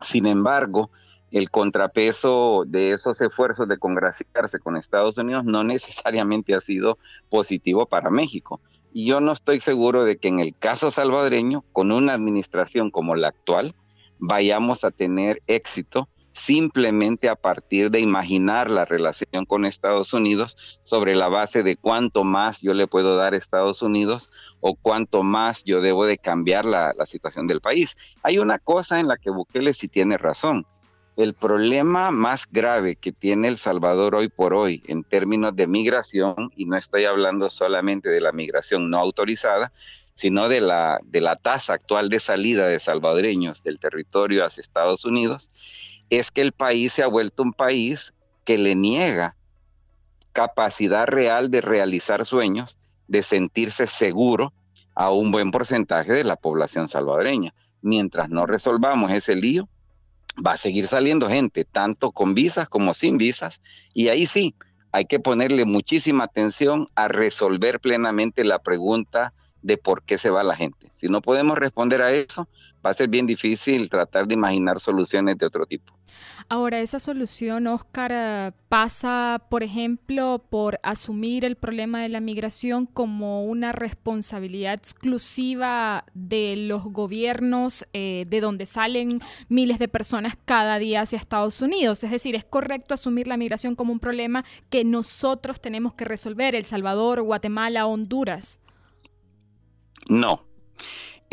Sin 0.01 0.27
embargo, 0.27 0.91
el 1.35 1.51
contrapeso 1.51 2.63
de 2.65 2.93
esos 2.93 3.21
esfuerzos 3.21 3.67
de 3.67 3.77
congraciarse 3.77 4.61
con 4.61 4.77
Estados 4.77 5.19
Unidos 5.19 5.45
no 5.45 5.65
necesariamente 5.65 6.55
ha 6.55 6.61
sido 6.61 6.97
positivo 7.29 7.87
para 7.87 8.09
México. 8.09 8.61
Y 8.93 9.07
yo 9.07 9.19
no 9.19 9.33
estoy 9.33 9.59
seguro 9.59 10.05
de 10.05 10.17
que 10.17 10.29
en 10.29 10.39
el 10.39 10.57
caso 10.57 10.93
salvadoreño, 10.93 11.65
con 11.73 11.91
una 11.91 12.13
administración 12.13 12.93
como 12.93 13.17
la 13.17 13.29
actual, 13.29 13.75
vayamos 14.21 14.85
a 14.85 14.93
tener 14.93 15.43
éxito 15.49 16.09
simplemente 16.31 17.29
a 17.29 17.35
partir 17.35 17.91
de 17.91 17.99
imaginar 17.99 18.71
la 18.71 18.85
relación 18.85 19.45
con 19.45 19.65
Estados 19.65 20.13
Unidos 20.13 20.57
sobre 20.85 21.17
la 21.17 21.27
base 21.27 21.65
de 21.65 21.77
cuánto 21.77 22.23
más 22.23 22.61
yo 22.61 22.75
le 22.75 22.87
puedo 22.87 23.17
dar 23.17 23.35
a 23.35 23.37
Estados 23.37 23.83
Unidos 23.83 24.31
o 24.61 24.77
cuánto 24.77 25.25
más 25.25 25.65
yo 25.65 25.81
debo 25.81 26.07
de 26.07 26.17
cambiar 26.17 26.65
la, 26.65 26.93
la 26.97 27.07
situación 27.07 27.49
del 27.49 27.61
país. 27.61 27.97
Hay 28.23 28.39
una 28.39 28.61
cosa 28.61 29.01
en 29.01 29.09
la 29.09 29.17
que 29.17 29.31
Bukele 29.31 29.73
sí 29.73 29.89
tiene 29.89 30.17
razón 30.17 30.65
el 31.17 31.35
problema 31.35 32.11
más 32.11 32.47
grave 32.51 32.97
que 32.97 33.13
tiene 33.13 33.49
El 33.49 33.57
Salvador 33.57 34.15
hoy 34.17 34.29
por 34.29 34.53
hoy 34.53 34.83
en 34.87 35.05
términos 35.05 35.55
de 35.55 35.67
migración, 35.67 36.51
y 36.57 36.65
no 36.65 36.77
estoy 36.77 37.05
hablando 37.05 37.51
solamente 37.51 38.09
de 38.09 38.21
la 38.21 38.33
migración 38.33 38.91
no 38.91 38.99
autorizada, 38.99 39.73
sino 40.15 40.49
de 40.49 40.61
la, 40.61 41.01
de 41.05 41.21
la 41.21 41.37
tasa 41.37 41.75
actual 41.75 42.09
de 42.09 42.21
salida 42.21 42.67
de 42.67 42.81
salvadoreños 42.81 43.63
del 43.63 43.79
territorio 43.79 44.45
hacia 44.45 44.61
Estados 44.61 45.05
Unidos, 45.05 45.51
es 46.11 46.31
que 46.31 46.41
el 46.41 46.53
país 46.53 46.93
se 46.93 47.03
ha 47.03 47.07
vuelto 47.07 47.43
un 47.43 47.53
país 47.53 48.15
que 48.45 48.59
le 48.59 48.75
niega 48.75 49.37
capacidad 50.33 51.07
real 51.07 51.51
de 51.51 51.61
realizar 51.61 52.25
sueños, 52.25 52.77
de 53.07 53.23
sentirse 53.23 53.87
seguro 53.87 54.53
a 54.95 55.11
un 55.11 55.31
buen 55.31 55.51
porcentaje 55.51 56.13
de 56.13 56.25
la 56.25 56.37
población 56.37 56.89
salvadoreña. 56.89 57.55
Mientras 57.83 58.31
no 58.31 58.47
resolvamos 58.47 59.11
ese 59.13 59.37
lío, 59.37 59.69
va 60.45 60.53
a 60.53 60.57
seguir 60.57 60.87
saliendo 60.87 61.29
gente, 61.29 61.65
tanto 61.65 62.13
con 62.13 62.35
visas 62.35 62.69
como 62.69 62.95
sin 62.95 63.19
visas, 63.19 63.61
y 63.93 64.09
ahí 64.09 64.27
sí, 64.27 64.55
hay 64.93 65.07
que 65.07 65.19
ponerle 65.19 65.65
muchísima 65.65 66.25
atención 66.25 66.89
a 66.95 67.09
resolver 67.09 67.81
plenamente 67.81 68.45
la 68.45 68.61
pregunta 68.61 69.33
de 69.61 69.77
por 69.77 70.03
qué 70.03 70.19
se 70.19 70.31
va 70.31 70.45
la 70.45 70.55
gente. 70.55 70.91
Si 70.95 71.09
no 71.09 71.21
podemos 71.21 71.59
responder 71.59 72.03
a 72.03 72.13
eso, 72.13 72.49
va 72.85 72.91
a 72.91 72.95
ser 72.95 73.09
bien 73.09 73.27
difícil 73.27 73.89
tratar 73.89 74.27
de 74.27 74.35
imaginar 74.35 74.81
soluciones 74.81 75.39
de 75.39 75.47
otro 75.47 75.67
tipo. 75.67 75.95
Ahora, 76.49 76.81
esa 76.81 76.99
solución, 76.99 77.67
Oscar, 77.67 78.13
eh, 78.15 78.53
pasa, 78.69 79.43
por 79.49 79.63
ejemplo, 79.63 80.45
por 80.51 80.79
asumir 80.83 81.45
el 81.45 81.57
problema 81.57 82.03
de 82.03 82.11
la 82.11 82.21
migración 82.21 82.85
como 82.87 83.45
una 83.45 83.73
responsabilidad 83.73 84.75
exclusiva 84.75 86.05
de 86.13 86.57
los 86.57 86.85
gobiernos 86.85 87.87
eh, 87.95 88.27
de 88.29 88.41
donde 88.41 88.67
salen 88.67 89.21
miles 89.49 89.79
de 89.79 89.89
personas 89.89 90.37
cada 90.45 90.79
día 90.79 91.01
hacia 91.01 91.17
Estados 91.17 91.63
Unidos. 91.63 92.05
Es 92.05 92.11
decir, 92.11 92.35
es 92.35 92.45
correcto 92.45 92.93
asumir 92.93 93.27
la 93.27 93.39
migración 93.39 93.75
como 93.75 93.93
un 93.93 94.01
problema 94.01 94.45
que 94.69 94.85
nosotros 94.85 95.61
tenemos 95.61 95.95
que 95.95 96.05
resolver, 96.05 96.55
El 96.55 96.67
Salvador, 96.67 97.23
Guatemala, 97.23 97.87
Honduras. 97.87 98.61
No, 100.09 100.45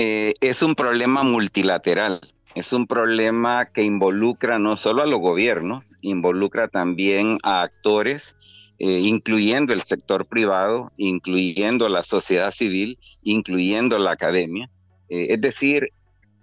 eh, 0.04 0.34
es 0.42 0.64
un 0.64 0.74
problema 0.74 1.22
multilateral. 1.22 2.22
Es 2.56 2.74
un 2.74 2.88
problema 2.88 3.68
que 3.68 3.84
involucra 3.84 4.58
no 4.58 4.76
solo 4.76 5.04
a 5.04 5.06
los 5.06 5.20
gobiernos, 5.20 5.96
involucra 6.02 6.68
también 6.70 7.38
a 7.44 7.62
actores, 7.62 8.36
eh, 8.80 9.02
incluyendo 9.04 9.74
el 9.74 9.84
sector 9.84 10.26
privado, 10.26 10.92
incluyendo 10.98 11.88
la 11.88 12.02
sociedad 12.02 12.50
civil, 12.50 12.98
incluyendo 13.22 14.00
la 14.00 14.14
academia. 14.14 14.72
Eh, 15.10 15.28
es 15.30 15.40
decir, 15.40 15.90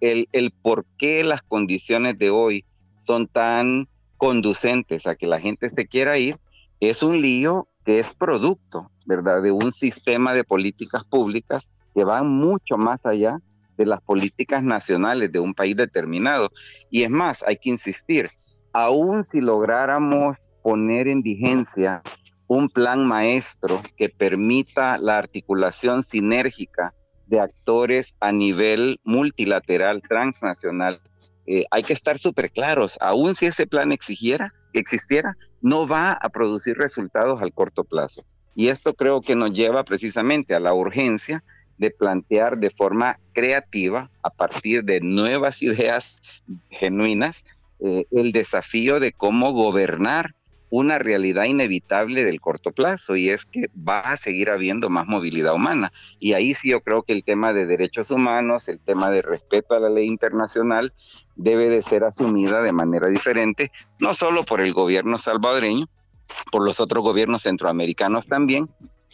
el, 0.00 0.28
el 0.30 0.52
por 0.52 0.86
qué 0.96 1.24
las 1.24 1.42
condiciones 1.42 2.16
de 2.16 2.30
hoy 2.30 2.64
son 2.96 3.26
tan 3.26 3.88
conducentes 4.18 5.08
a 5.08 5.16
que 5.16 5.26
la 5.26 5.40
gente 5.40 5.68
se 5.68 5.88
quiera 5.88 6.16
ir, 6.16 6.36
es 6.78 7.02
un 7.02 7.20
lío 7.20 7.66
que 7.84 7.98
es 7.98 8.12
producto, 8.14 8.92
¿verdad?, 9.04 9.42
de 9.42 9.50
un 9.50 9.72
sistema 9.72 10.32
de 10.32 10.44
políticas 10.44 11.04
públicas 11.04 11.68
que 11.92 12.04
van 12.04 12.28
mucho 12.28 12.76
más 12.76 13.04
allá 13.04 13.40
de 13.78 13.86
las 13.86 14.02
políticas 14.02 14.62
nacionales 14.62 15.32
de 15.32 15.38
un 15.38 15.54
país 15.54 15.76
determinado. 15.76 16.50
Y 16.90 17.04
es 17.04 17.10
más, 17.10 17.42
hay 17.46 17.56
que 17.56 17.70
insistir, 17.70 18.28
aún 18.72 19.26
si 19.32 19.40
lográramos 19.40 20.36
poner 20.62 21.08
en 21.08 21.22
vigencia 21.22 22.02
un 22.48 22.68
plan 22.68 23.06
maestro 23.06 23.82
que 23.96 24.08
permita 24.08 24.98
la 24.98 25.16
articulación 25.16 26.02
sinérgica 26.02 26.92
de 27.26 27.40
actores 27.40 28.16
a 28.20 28.32
nivel 28.32 28.98
multilateral, 29.04 30.02
transnacional, 30.02 31.00
eh, 31.46 31.64
hay 31.70 31.82
que 31.82 31.92
estar 31.92 32.18
súper 32.18 32.50
claros, 32.50 32.98
aún 33.00 33.34
si 33.34 33.46
ese 33.46 33.66
plan 33.66 33.92
exigiera, 33.92 34.52
existiera, 34.72 35.36
no 35.62 35.86
va 35.86 36.12
a 36.12 36.28
producir 36.28 36.76
resultados 36.76 37.40
al 37.40 37.52
corto 37.52 37.84
plazo. 37.84 38.22
Y 38.54 38.68
esto 38.68 38.92
creo 38.94 39.20
que 39.20 39.36
nos 39.36 39.52
lleva 39.52 39.84
precisamente 39.84 40.54
a 40.54 40.60
la 40.60 40.74
urgencia 40.74 41.44
de 41.78 41.90
plantear 41.90 42.58
de 42.58 42.70
forma 42.70 43.18
creativa, 43.32 44.10
a 44.22 44.30
partir 44.30 44.84
de 44.84 45.00
nuevas 45.00 45.62
ideas 45.62 46.20
genuinas, 46.70 47.44
eh, 47.80 48.06
el 48.10 48.32
desafío 48.32 49.00
de 49.00 49.12
cómo 49.12 49.52
gobernar 49.52 50.34
una 50.70 50.98
realidad 50.98 51.44
inevitable 51.44 52.24
del 52.24 52.40
corto 52.40 52.72
plazo 52.72 53.16
y 53.16 53.30
es 53.30 53.46
que 53.46 53.70
va 53.76 54.00
a 54.00 54.16
seguir 54.16 54.50
habiendo 54.50 54.90
más 54.90 55.06
movilidad 55.06 55.54
humana. 55.54 55.92
Y 56.18 56.34
ahí 56.34 56.54
sí 56.54 56.70
yo 56.70 56.82
creo 56.82 57.02
que 57.02 57.12
el 57.12 57.24
tema 57.24 57.52
de 57.52 57.66
derechos 57.66 58.10
humanos, 58.10 58.68
el 58.68 58.78
tema 58.78 59.10
de 59.10 59.22
respeto 59.22 59.74
a 59.74 59.80
la 59.80 59.88
ley 59.88 60.06
internacional 60.06 60.92
debe 61.36 61.68
de 61.68 61.82
ser 61.82 62.04
asumida 62.04 62.60
de 62.60 62.72
manera 62.72 63.08
diferente, 63.08 63.72
no 63.98 64.12
solo 64.12 64.44
por 64.44 64.60
el 64.60 64.72
gobierno 64.74 65.18
salvadoreño, 65.18 65.86
por 66.52 66.64
los 66.64 66.80
otros 66.80 67.02
gobiernos 67.02 67.42
centroamericanos 67.42 68.26
también, 68.26 68.68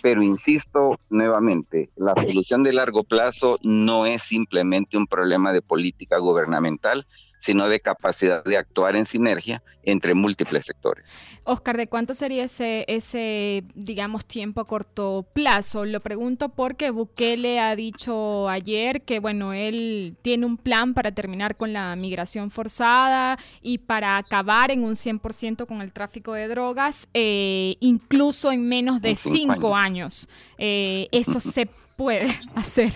pero 0.05 0.23
insisto 0.23 1.01
nuevamente, 1.09 1.89
la 1.97 2.13
solución 2.13 2.63
de 2.63 2.75
largo 2.75 3.05
plazo 3.05 3.59
no 3.63 4.05
es 4.05 4.23
simplemente 4.23 4.99
un 4.99 5.07
problema 5.07 5.51
de 5.51 5.63
política 5.63 6.19
gubernamental, 6.19 7.07
sino 7.45 7.69
de 7.69 7.79
capacidad 7.79 8.43
de 8.43 8.57
actuar 8.57 8.97
en 8.97 9.05
sinergia 9.05 9.63
entre 9.83 10.15
múltiples 10.15 10.65
sectores. 10.65 11.13
Oscar, 11.43 11.77
¿de 11.77 11.89
cuánto 11.89 12.15
sería 12.15 12.45
ese, 12.45 12.87
ese, 12.89 13.65
digamos, 13.75 14.25
tiempo 14.25 14.63
a 14.63 14.67
corto 14.67 15.27
plazo? 15.35 15.85
Lo 15.85 16.01
pregunto 16.01 16.49
porque 16.49 16.91
Bukele 16.91 17.61
ha 17.61 17.77
dicho 17.77 18.49
ayer 18.49 19.03
que, 19.03 19.19
bueno, 19.19 19.53
él 19.53 20.17
tiene 20.23 20.47
un 20.47 20.57
plan 20.57 20.95
para 20.95 21.13
terminar 21.13 21.55
con 21.55 21.75
la 21.75 21.95
migración 21.97 22.51
forzada 22.51 23.39
y 23.61 23.77
para 23.77 24.17
acabar 24.17 24.71
en 24.71 24.83
un 24.83 24.95
100% 24.95 25.67
con 25.67 25.83
el 25.83 25.93
tráfico 25.93 26.33
de 26.33 26.49
drogas, 26.49 27.09
eh, 27.13 27.77
incluso 27.81 28.53
en 28.53 28.67
menos 28.67 29.03
de 29.03 29.17
cinco, 29.17 29.77
años. 29.77 30.31
Eh, 30.57 31.09
eso 31.13 31.41
se 31.41 31.69
puede 31.99 32.41
hacer. 32.57 32.95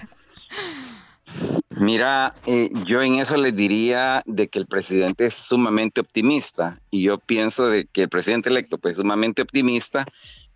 Mira, 1.81 2.35
eh, 2.47 2.71
yo 2.87 3.03
en 3.03 3.21
eso 3.21 3.37
les 3.37 3.55
diría 3.55 4.23
de 4.27 4.49
que 4.49 4.59
el 4.59 4.67
presidente 4.67 5.27
es 5.27 5.35
sumamente 5.35 6.01
optimista 6.01 6.81
y 6.91 7.03
yo 7.03 7.19
pienso 7.19 7.69
de 7.69 7.87
que 7.87 8.03
el 8.03 8.09
presidente 8.09 8.49
electo 8.49 8.79
pues, 8.79 8.93
es 8.93 8.97
sumamente 8.99 9.43
optimista. 9.43 10.05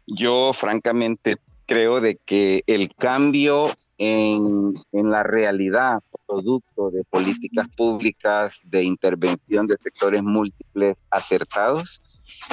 Yo 0.06 0.52
francamente 0.52 1.36
creo 1.66 2.00
de 2.00 2.16
que 2.16 2.64
el 2.66 2.94
cambio 2.94 3.70
en, 3.98 4.74
en 4.90 5.10
la 5.10 5.22
realidad, 5.22 6.00
producto 6.26 6.90
de 6.90 7.04
políticas 7.04 7.68
públicas, 7.76 8.60
de 8.64 8.82
intervención 8.82 9.66
de 9.66 9.76
sectores 9.82 10.22
múltiples 10.22 11.02
acertados, 11.10 12.02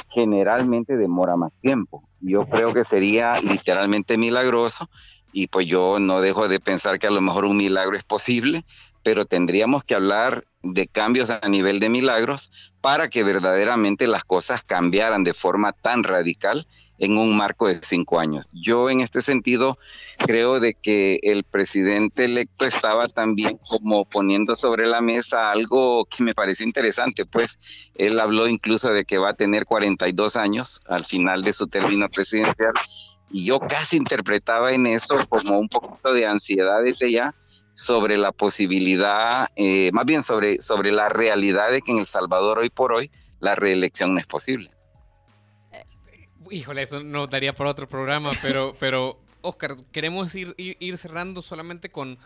generalmente 0.10 0.98
demora 0.98 1.36
más 1.36 1.58
tiempo. 1.58 2.08
Yo 2.20 2.46
creo 2.48 2.74
que 2.74 2.84
sería 2.84 3.42
literalmente 3.42 4.18
milagroso 4.18 4.90
y 5.32 5.48
pues 5.48 5.68
yo 5.68 6.00
no 6.00 6.22
dejo 6.22 6.48
de 6.48 6.60
pensar 6.60 7.00
que 7.00 7.08
a 7.08 7.12
lo 7.12 7.22
mejor 7.22 7.46
un 7.46 7.58
milagro 7.58 7.96
es 7.96 8.04
posible, 8.04 8.66
pero 9.04 9.26
tendríamos 9.26 9.84
que 9.84 9.96
hablar 9.96 10.46
de 10.62 10.88
cambios 10.88 11.30
a 11.30 11.48
nivel 11.48 11.80
de 11.80 11.90
milagros 11.90 12.52
para 12.82 13.10
que 13.10 13.24
verdaderamente 13.24 14.08
las 14.08 14.24
cosas 14.24 14.64
cambiaran 14.64 15.24
de 15.24 15.34
forma 15.34 15.72
tan 15.72 16.04
radical 16.04 16.68
en 17.00 17.18
un 17.18 17.36
marco 17.36 17.68
de 17.68 17.80
cinco 17.82 18.20
años. 18.20 18.48
Yo 18.52 18.90
en 18.90 19.00
este 19.00 19.22
sentido 19.22 19.80
creo 20.18 20.60
de 20.60 20.74
que 20.74 21.20
el 21.24 21.44
presidente 21.44 22.26
electo 22.26 22.66
estaba 22.66 23.08
también 23.08 23.58
como 23.58 24.06
poniendo 24.06 24.58
sobre 24.58 24.86
la 24.86 25.00
mesa 25.00 25.52
algo 25.52 26.06
que 26.06 26.24
me 26.24 26.36
pareció 26.36 26.66
interesante, 26.66 27.26
pues 27.26 27.58
él 27.96 28.20
habló 28.20 28.48
incluso 28.48 28.92
de 28.92 29.06
que 29.06 29.18
va 29.18 29.30
a 29.30 29.34
tener 29.34 29.66
42 29.66 30.36
años 30.36 30.82
al 30.88 31.06
final 31.06 31.44
de 31.44 31.54
su 31.54 31.68
término 31.68 32.10
presidencial 32.10 32.74
y 33.32 33.46
yo 33.46 33.60
casi 33.60 33.98
interpretaba 33.98 34.74
en 34.74 34.88
eso 34.88 35.16
como 35.30 35.60
un 35.60 35.70
poquito 35.70 36.14
de 36.14 36.26
ansiedad 36.26 36.84
desde 36.84 37.12
ya 37.12 37.36
sobre 37.76 38.18
la 38.18 38.32
posibilidad, 38.32 39.50
eh, 39.56 39.90
más 39.94 40.06
bien 40.06 40.22
sobre, 40.22 40.62
sobre 40.62 40.92
la 40.92 41.08
realidad 41.08 41.72
de 41.72 41.82
que 41.82 41.92
en 41.92 42.00
El 42.00 42.08
Salvador 42.08 42.60
hoy 42.60 42.70
por 42.70 42.92
hoy 42.92 43.10
la 43.40 43.56
reelección 43.56 44.14
no 44.14 44.20
es 44.20 44.28
posible. 44.28 44.72
Eh, 45.72 45.86
híjole, 46.52 46.82
eso 46.82 47.02
no 47.02 47.28
daría 47.28 47.54
por 47.54 47.68
otro 47.68 47.88
programa, 47.88 48.32
pero, 48.42 48.76
pero 48.80 49.22
Oscar, 49.42 49.76
queremos 49.94 50.36
ir, 50.36 50.54
ir, 50.58 50.98
cerrando 50.98 51.42
solamente 51.42 51.90
con, 51.90 52.18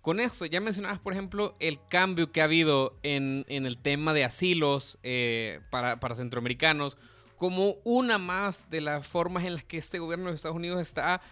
con 0.00 0.20
esto. 0.20 0.46
Ya 0.46 0.60
mencionabas, 0.60 1.00
por 1.00 1.12
ejemplo, 1.12 1.56
el 1.58 1.80
cambio 1.88 2.30
que 2.30 2.40
ha 2.40 2.44
habido 2.44 2.96
en, 3.02 3.44
en 3.48 3.66
el 3.66 3.78
tema 3.78 4.12
de 4.12 4.22
asilos 4.22 4.98
eh, 5.02 5.60
para, 5.70 5.98
para 5.98 6.14
centroamericanos 6.14 6.96
como 7.40 7.76
una 7.84 8.18
más 8.18 8.68
de 8.68 8.82
las 8.82 9.06
formas 9.06 9.46
en 9.46 9.54
las 9.54 9.64
que 9.64 9.78
este 9.78 9.98
gobierno 9.98 10.28
de 10.28 10.36
Estados 10.36 10.58
Unidos 10.58 10.78
está 10.78 11.22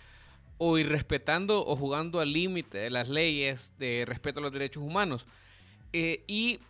o 0.57 0.79
irrespetando 0.79 1.63
o 1.67 1.77
jugando 1.77 2.21
al 2.21 2.33
límite 2.33 2.79
de 2.79 2.89
las 2.89 3.11
leyes 3.11 3.73
de 3.79 4.07
respeto 4.07 4.41
a 4.41 4.43
los 4.43 4.51
derechos 4.51 4.83
humanos. 4.83 5.27
Eh, 5.93 6.25
y 6.27 6.61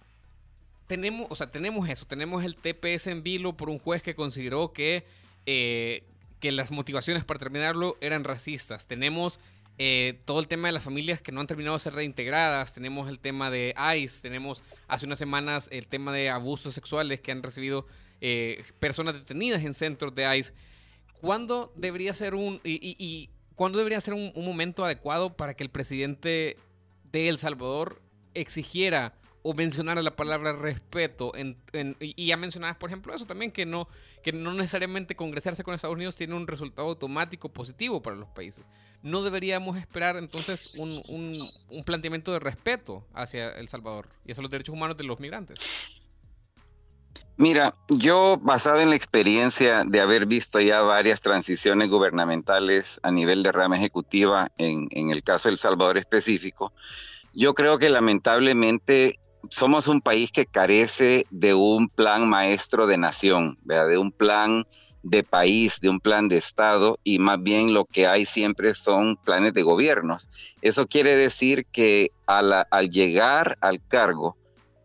tenemos, 0.89 1.29
o 1.31 1.37
sea, 1.37 1.53
tenemos 1.53 1.89
eso, 1.89 2.05
tenemos 2.05 2.43
el 2.43 2.57
TPS 2.57 3.07
en 3.07 3.23
vilo 3.23 3.57
por 3.57 3.71
un 3.71 3.79
juez 3.79 4.03
que 4.03 4.17
consideró 4.17 4.73
que, 4.73 5.07
eh, 5.47 6.03
que 6.41 6.51
las 6.51 6.73
motivaciones 6.73 7.25
para 7.25 7.39
terminarlo 7.39 7.97
eran 8.01 8.25
racistas. 8.25 8.89
Tenemos 8.89 9.39
eh, 9.79 10.21
todo 10.25 10.41
el 10.41 10.49
tema 10.49 10.67
de 10.67 10.73
las 10.73 10.83
familias 10.83 11.23
que 11.23 11.31
no 11.31 11.41
han 11.41 11.47
terminado 11.47 11.77
de 11.77 11.81
ser 11.85 11.95
reintegradas, 11.95 12.75
tenemos 12.75 13.09
el 13.09 13.21
tema 13.21 13.53
de 13.53 13.73
ICE, 13.97 14.21
tenemos 14.21 14.65
hace 14.89 15.07
unas 15.07 15.21
semanas 15.21 15.69
el 15.71 15.87
tema 15.87 16.13
de 16.13 16.29
abusos 16.29 16.75
sexuales 16.75 17.21
que 17.21 17.31
han 17.31 17.45
recibido 17.45 17.87
eh, 18.21 18.65
personas 18.79 19.15
detenidas 19.15 19.63
en 19.63 19.75
centros 19.75 20.15
de 20.15 20.39
ICE. 20.39 20.53
¿Cuándo 21.21 21.73
debería 21.77 22.15
ser 22.15 22.35
un 22.35 22.61
y, 22.65 23.31
cuándo 23.55 23.79
debería 23.79 24.01
ser 24.01 24.15
un, 24.15 24.33
momento 24.37 24.85
adecuado 24.85 25.37
para 25.37 25.55
que 25.55 25.65
el 25.65 25.71
presidente 25.71 26.57
de 27.11 27.29
El 27.29 27.39
Salvador 27.39 28.01
exigiera 28.35 29.15
o 29.43 29.55
mencionara 29.55 30.03
la 30.03 30.15
palabra 30.15 30.53
respeto 30.53 31.33
y 32.01 32.27
ya 32.27 32.37
mencionabas 32.37 32.77
por 32.77 32.91
ejemplo 32.91 33.15
eso 33.15 33.27
también 33.27 33.51
que 33.51 33.67
no 33.67 33.89
que 34.23 34.33
no 34.33 34.53
necesariamente 34.53 35.17
congresarse 35.17 35.65
con 35.65 35.75
Estados 35.75 35.95
Unidos 35.95 36.17
tiene 36.17 36.35
un 36.35 36.47
resultado 36.47 36.89
automático 36.89 37.49
positivo 37.49 38.03
para 38.03 38.17
los 38.17 38.29
países 38.29 38.65
no 39.03 39.23
deberíamos 39.23 39.79
esperar 39.79 40.17
entonces 40.17 40.71
un, 40.77 41.03
un 41.09 41.85
planteamiento 41.85 42.33
de 42.33 42.41
respeto 42.41 43.07
hacia 43.15 43.51
El 43.53 43.69
Salvador 43.69 44.09
y 44.25 44.33
hacia 44.33 44.43
los 44.43 44.51
derechos 44.51 44.75
humanos 44.75 44.97
de 44.97 45.05
los 45.05 45.19
migrantes 45.19 45.59
Mira, 47.41 47.73
yo 47.89 48.37
basado 48.43 48.81
en 48.81 48.91
la 48.91 48.97
experiencia 48.97 49.85
de 49.87 50.01
haber 50.01 50.27
visto 50.27 50.59
ya 50.59 50.81
varias 50.81 51.21
transiciones 51.21 51.89
gubernamentales 51.89 52.99
a 53.05 53.13
nivel 53.13 53.45
de 53.45 53.53
rama 53.53 53.77
ejecutiva, 53.77 54.49
en, 54.59 54.89
el 54.91 55.23
caso 55.23 55.49
de 55.49 55.53
El 55.53 55.59
Salvador 55.59 55.99
específico, 55.99 56.73
yo 57.33 57.55
creo 57.55 57.79
que 57.79 57.91
lamentablemente 57.91 59.21
somos 59.51 59.87
un 59.87 60.01
país 60.01 60.33
que 60.33 60.47
carece 60.47 61.27
de 61.31 61.55
un 61.55 61.89
plan 61.89 62.29
maestro 62.29 62.89
de 62.89 62.99
nación, 62.99 63.57
de 63.63 63.99
un 63.99 64.11
plan 64.11 64.67
de 65.05 65.23
país, 65.23 65.79
de 65.81 65.91
un 65.91 66.01
plan 66.01 66.27
de 66.27 66.39
Estado, 66.39 66.99
y 67.05 67.21
más 67.21 67.41
bien 67.41 67.73
lo 67.73 67.85
que 67.85 68.09
hay 68.09 68.27
siempre 68.27 68.75
son 68.75 69.17
planes 69.17 69.55
de 69.55 69.63
gobiernos. 69.63 70.29
Eso 70.61 70.89
quiere 70.89 71.15
decir 71.15 71.67
que 71.67 72.11
al, 72.27 72.67
al 72.69 72.91
llegar 72.91 73.57
al 73.61 73.79
cargo, 73.87 74.37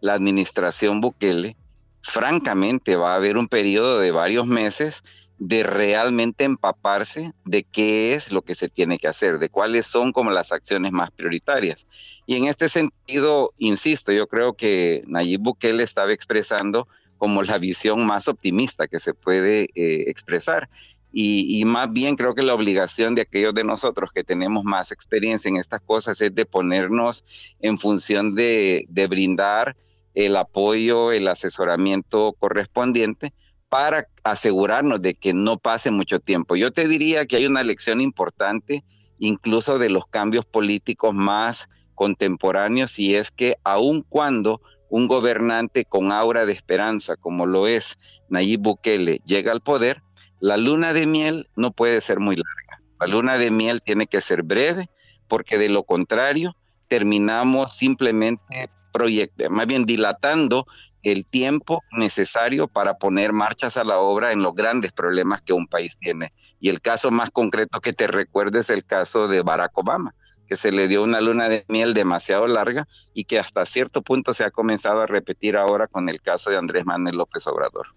la 0.02 0.14
administración 0.14 1.02
Bukele, 1.02 1.58
francamente 2.04 2.96
va 2.96 3.14
a 3.14 3.16
haber 3.16 3.38
un 3.38 3.48
periodo 3.48 4.00
de 4.00 4.12
varios 4.12 4.46
meses 4.46 5.04
de 5.40 5.64
realmente 5.64 6.44
empaparse 6.44 7.34
de 7.44 7.64
qué 7.64 8.14
es 8.14 8.32
lo 8.32 8.44
que 8.44 8.56
se 8.56 8.70
tiene 8.70 8.98
que 8.98 9.08
hacer, 9.08 9.40
de 9.40 9.50
cuáles 9.50 9.88
son 9.88 10.14
como 10.14 10.30
las 10.30 10.52
acciones 10.52 10.92
más 10.92 11.12
prioritarias. 11.12 11.88
Y 12.26 12.36
en 12.36 12.46
este 12.46 12.70
sentido, 12.70 13.50
insisto, 13.58 14.12
yo 14.12 14.28
creo 14.28 14.54
que 14.54 15.02
Nayib 15.08 15.42
Bukele 15.42 15.84
estaba 15.84 16.14
expresando 16.14 16.88
como 17.18 17.42
la 17.42 17.58
visión 17.58 18.06
más 18.06 18.28
optimista 18.28 18.88
que 18.88 19.00
se 19.00 19.14
puede 19.14 19.70
eh, 19.76 20.04
expresar. 20.08 20.70
Y, 21.16 21.64
más 21.66 21.94
bien 21.94 22.16
creo 22.16 22.34
que 22.34 22.42
la 22.42 22.56
obligación 22.56 23.14
de 23.14 23.22
aquellos 23.22 23.54
de 23.54 23.64
nosotros 23.64 24.12
que 24.12 24.24
tenemos 24.24 24.64
más 24.64 24.92
experiencia 24.92 25.48
en 25.48 25.58
estas 25.58 25.80
cosas 25.82 26.20
es 26.22 26.34
de 26.34 26.46
ponernos 26.46 27.24
en 27.60 27.78
función 27.78 28.34
de, 28.34 28.88
de 28.90 29.06
brindar 29.06 29.76
el 30.14 30.36
apoyo, 30.36 31.12
el 31.12 31.28
asesoramiento 31.28 32.34
correspondiente 32.34 33.34
para 33.70 34.08
asegurarnos 34.24 35.02
de 35.02 35.16
que 35.16 35.34
no 35.34 35.58
pase 35.58 35.90
mucho 35.90 36.20
tiempo. 36.20 36.56
Yo 36.56 36.72
te 36.72 36.88
diría 36.88 37.26
que 37.26 37.38
hay 37.38 37.48
una 37.48 37.64
lección 37.64 38.02
importante 38.02 38.84
incluso 39.18 39.80
de 39.80 39.90
los 39.90 40.06
cambios 40.06 40.46
políticos 40.46 41.14
más 41.14 41.70
contemporáneos 41.96 43.00
y 43.00 43.16
es 43.16 43.32
que 43.32 43.56
aun 43.64 44.04
cuando 44.08 44.62
un 44.90 45.08
gobernante 45.08 45.86
con 45.86 46.12
aura 46.12 46.46
de 46.46 46.54
esperanza 46.54 47.16
como 47.16 47.46
lo 47.46 47.66
es 47.66 47.98
Nayib 48.30 48.62
Bukele 48.62 49.22
llega 49.26 49.52
al 49.52 49.62
poder, 49.62 50.04
la 50.40 50.58
luna 50.58 50.94
de 50.94 51.08
miel 51.08 51.48
no 51.56 51.72
puede 51.72 52.02
ser 52.02 52.20
muy 52.20 52.36
larga. 52.36 52.84
La 53.00 53.08
luna 53.08 53.38
de 53.38 53.50
miel 53.50 53.82
tiene 53.82 54.08
que 54.08 54.22
ser 54.22 54.44
breve 54.44 54.90
porque 55.28 55.58
de 55.58 55.70
lo 55.70 55.84
contrario 55.84 56.56
terminamos 56.88 57.76
simplemente 57.76 58.70
proyecto, 58.94 59.50
más 59.50 59.68
bien 59.68 59.86
dilatando 59.86 60.66
el 61.04 61.26
tiempo 61.26 61.82
necesario 61.92 62.70
para 62.70 62.98
poner 62.98 63.34
marchas 63.34 63.76
a 63.76 63.84
la 63.84 64.00
obra 64.00 64.32
en 64.32 64.42
los 64.42 64.56
grandes 64.56 64.94
problemas 64.94 65.42
que 65.42 65.52
un 65.52 65.68
país 65.68 65.98
tiene. 66.00 66.32
Y 66.62 66.70
el 66.70 66.80
caso 66.80 67.12
más 67.12 67.30
concreto 67.30 67.82
que 67.82 67.92
te 67.92 68.08
recuerdo 68.08 68.60
es 68.60 68.70
el 68.70 68.86
caso 68.86 69.28
de 69.28 69.42
Barack 69.42 69.78
Obama, 69.78 70.16
que 70.48 70.56
se 70.56 70.72
le 70.72 70.88
dio 70.88 71.04
una 71.04 71.20
luna 71.20 71.50
de 71.50 71.66
miel 71.68 71.94
demasiado 71.94 72.48
larga 72.48 72.88
y 73.14 73.26
que 73.26 73.38
hasta 73.38 73.66
cierto 73.66 74.02
punto 74.02 74.34
se 74.34 74.46
ha 74.46 74.52
comenzado 74.52 75.02
a 75.02 75.08
repetir 75.08 75.58
ahora 75.58 75.88
con 75.88 76.08
el 76.08 76.22
caso 76.22 76.50
de 76.50 76.58
Andrés 76.58 76.86
Manuel 76.86 77.18
López 77.18 77.46
Obrador. 77.48 77.88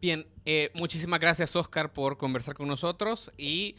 Bien, 0.00 0.26
eh, 0.46 0.70
muchísimas 0.74 1.20
gracias 1.20 1.54
Oscar 1.54 1.92
por 1.92 2.16
conversar 2.16 2.54
con 2.54 2.68
nosotros 2.68 3.32
y 3.36 3.76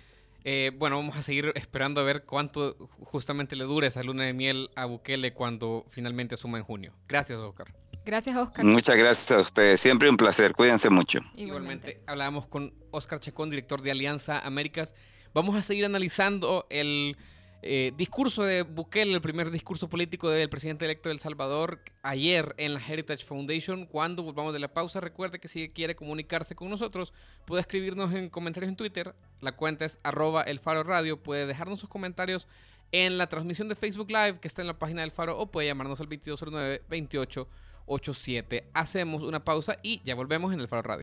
eh, 0.47 0.71
bueno, 0.77 0.97
vamos 0.97 1.17
a 1.17 1.23
seguir 1.23 1.51
esperando 1.55 1.99
a 1.99 2.03
ver 2.03 2.23
cuánto 2.23 2.75
justamente 2.99 3.55
le 3.55 3.63
dure 3.63 3.87
esa 3.87 4.03
luna 4.03 4.25
de 4.25 4.33
miel 4.33 4.69
a 4.75 4.85
Bukele 4.85 5.33
cuando 5.33 5.85
finalmente 5.89 6.35
asuma 6.35 6.59
en 6.59 6.63
junio. 6.63 6.93
Gracias, 7.07 7.39
Oscar. 7.39 7.73
Gracias, 8.05 8.37
Oscar. 8.37 8.63
Muchas 8.63 8.95
gracias 8.95 9.31
a 9.31 9.41
ustedes. 9.41 9.81
Siempre 9.81 10.07
un 10.07 10.17
placer. 10.17 10.53
Cuídense 10.53 10.91
mucho. 10.91 11.19
Igualmente, 11.35 12.03
hablábamos 12.05 12.47
con 12.47 12.75
Oscar 12.91 13.19
Chacón, 13.19 13.49
director 13.49 13.81
de 13.81 13.89
Alianza 13.89 14.39
Américas. 14.39 14.93
Vamos 15.33 15.55
a 15.55 15.63
seguir 15.63 15.83
analizando 15.83 16.67
el 16.69 17.17
eh, 17.67 17.93
discurso 17.97 18.43
de 18.43 18.61
Bukele, 18.61 19.11
el 19.11 19.21
primer 19.21 19.49
discurso 19.49 19.89
político 19.89 20.29
del 20.29 20.49
presidente 20.49 20.85
electo 20.85 21.09
de 21.09 21.13
El 21.13 21.19
Salvador, 21.19 21.81
ayer 22.03 22.53
en 22.59 22.75
la 22.75 22.79
Heritage 22.79 23.25
Foundation. 23.25 23.87
Cuando 23.87 24.21
volvamos 24.21 24.53
de 24.53 24.59
la 24.59 24.71
pausa, 24.71 24.99
recuerde 25.01 25.39
que 25.39 25.47
si 25.47 25.69
quiere 25.69 25.95
comunicarse 25.95 26.53
con 26.53 26.69
nosotros, 26.69 27.11
puede 27.45 27.61
escribirnos 27.61 28.13
en 28.13 28.29
comentarios 28.29 28.69
en 28.69 28.75
Twitter. 28.75 29.15
La 29.41 29.53
cuenta 29.53 29.83
es 29.83 29.97
arroba 30.03 30.43
el 30.43 30.59
faro 30.59 30.83
radio. 30.83 31.23
Puede 31.23 31.47
dejarnos 31.47 31.79
sus 31.79 31.89
comentarios 31.89 32.47
en 32.91 33.17
la 33.17 33.25
transmisión 33.25 33.67
de 33.67 33.73
Facebook 33.73 34.11
Live 34.11 34.39
que 34.39 34.47
está 34.47 34.61
en 34.61 34.67
la 34.67 34.77
página 34.77 35.01
del 35.01 35.09
faro 35.09 35.35
o 35.35 35.49
puede 35.49 35.67
llamarnos 35.67 35.99
al 35.99 36.07
2209 36.07 36.83
2887. 36.87 38.69
Hacemos 38.75 39.23
una 39.23 39.43
pausa 39.43 39.79
y 39.81 40.03
ya 40.03 40.13
volvemos 40.13 40.53
en 40.53 40.59
el 40.59 40.67
faro 40.67 40.83
radio. 40.83 40.93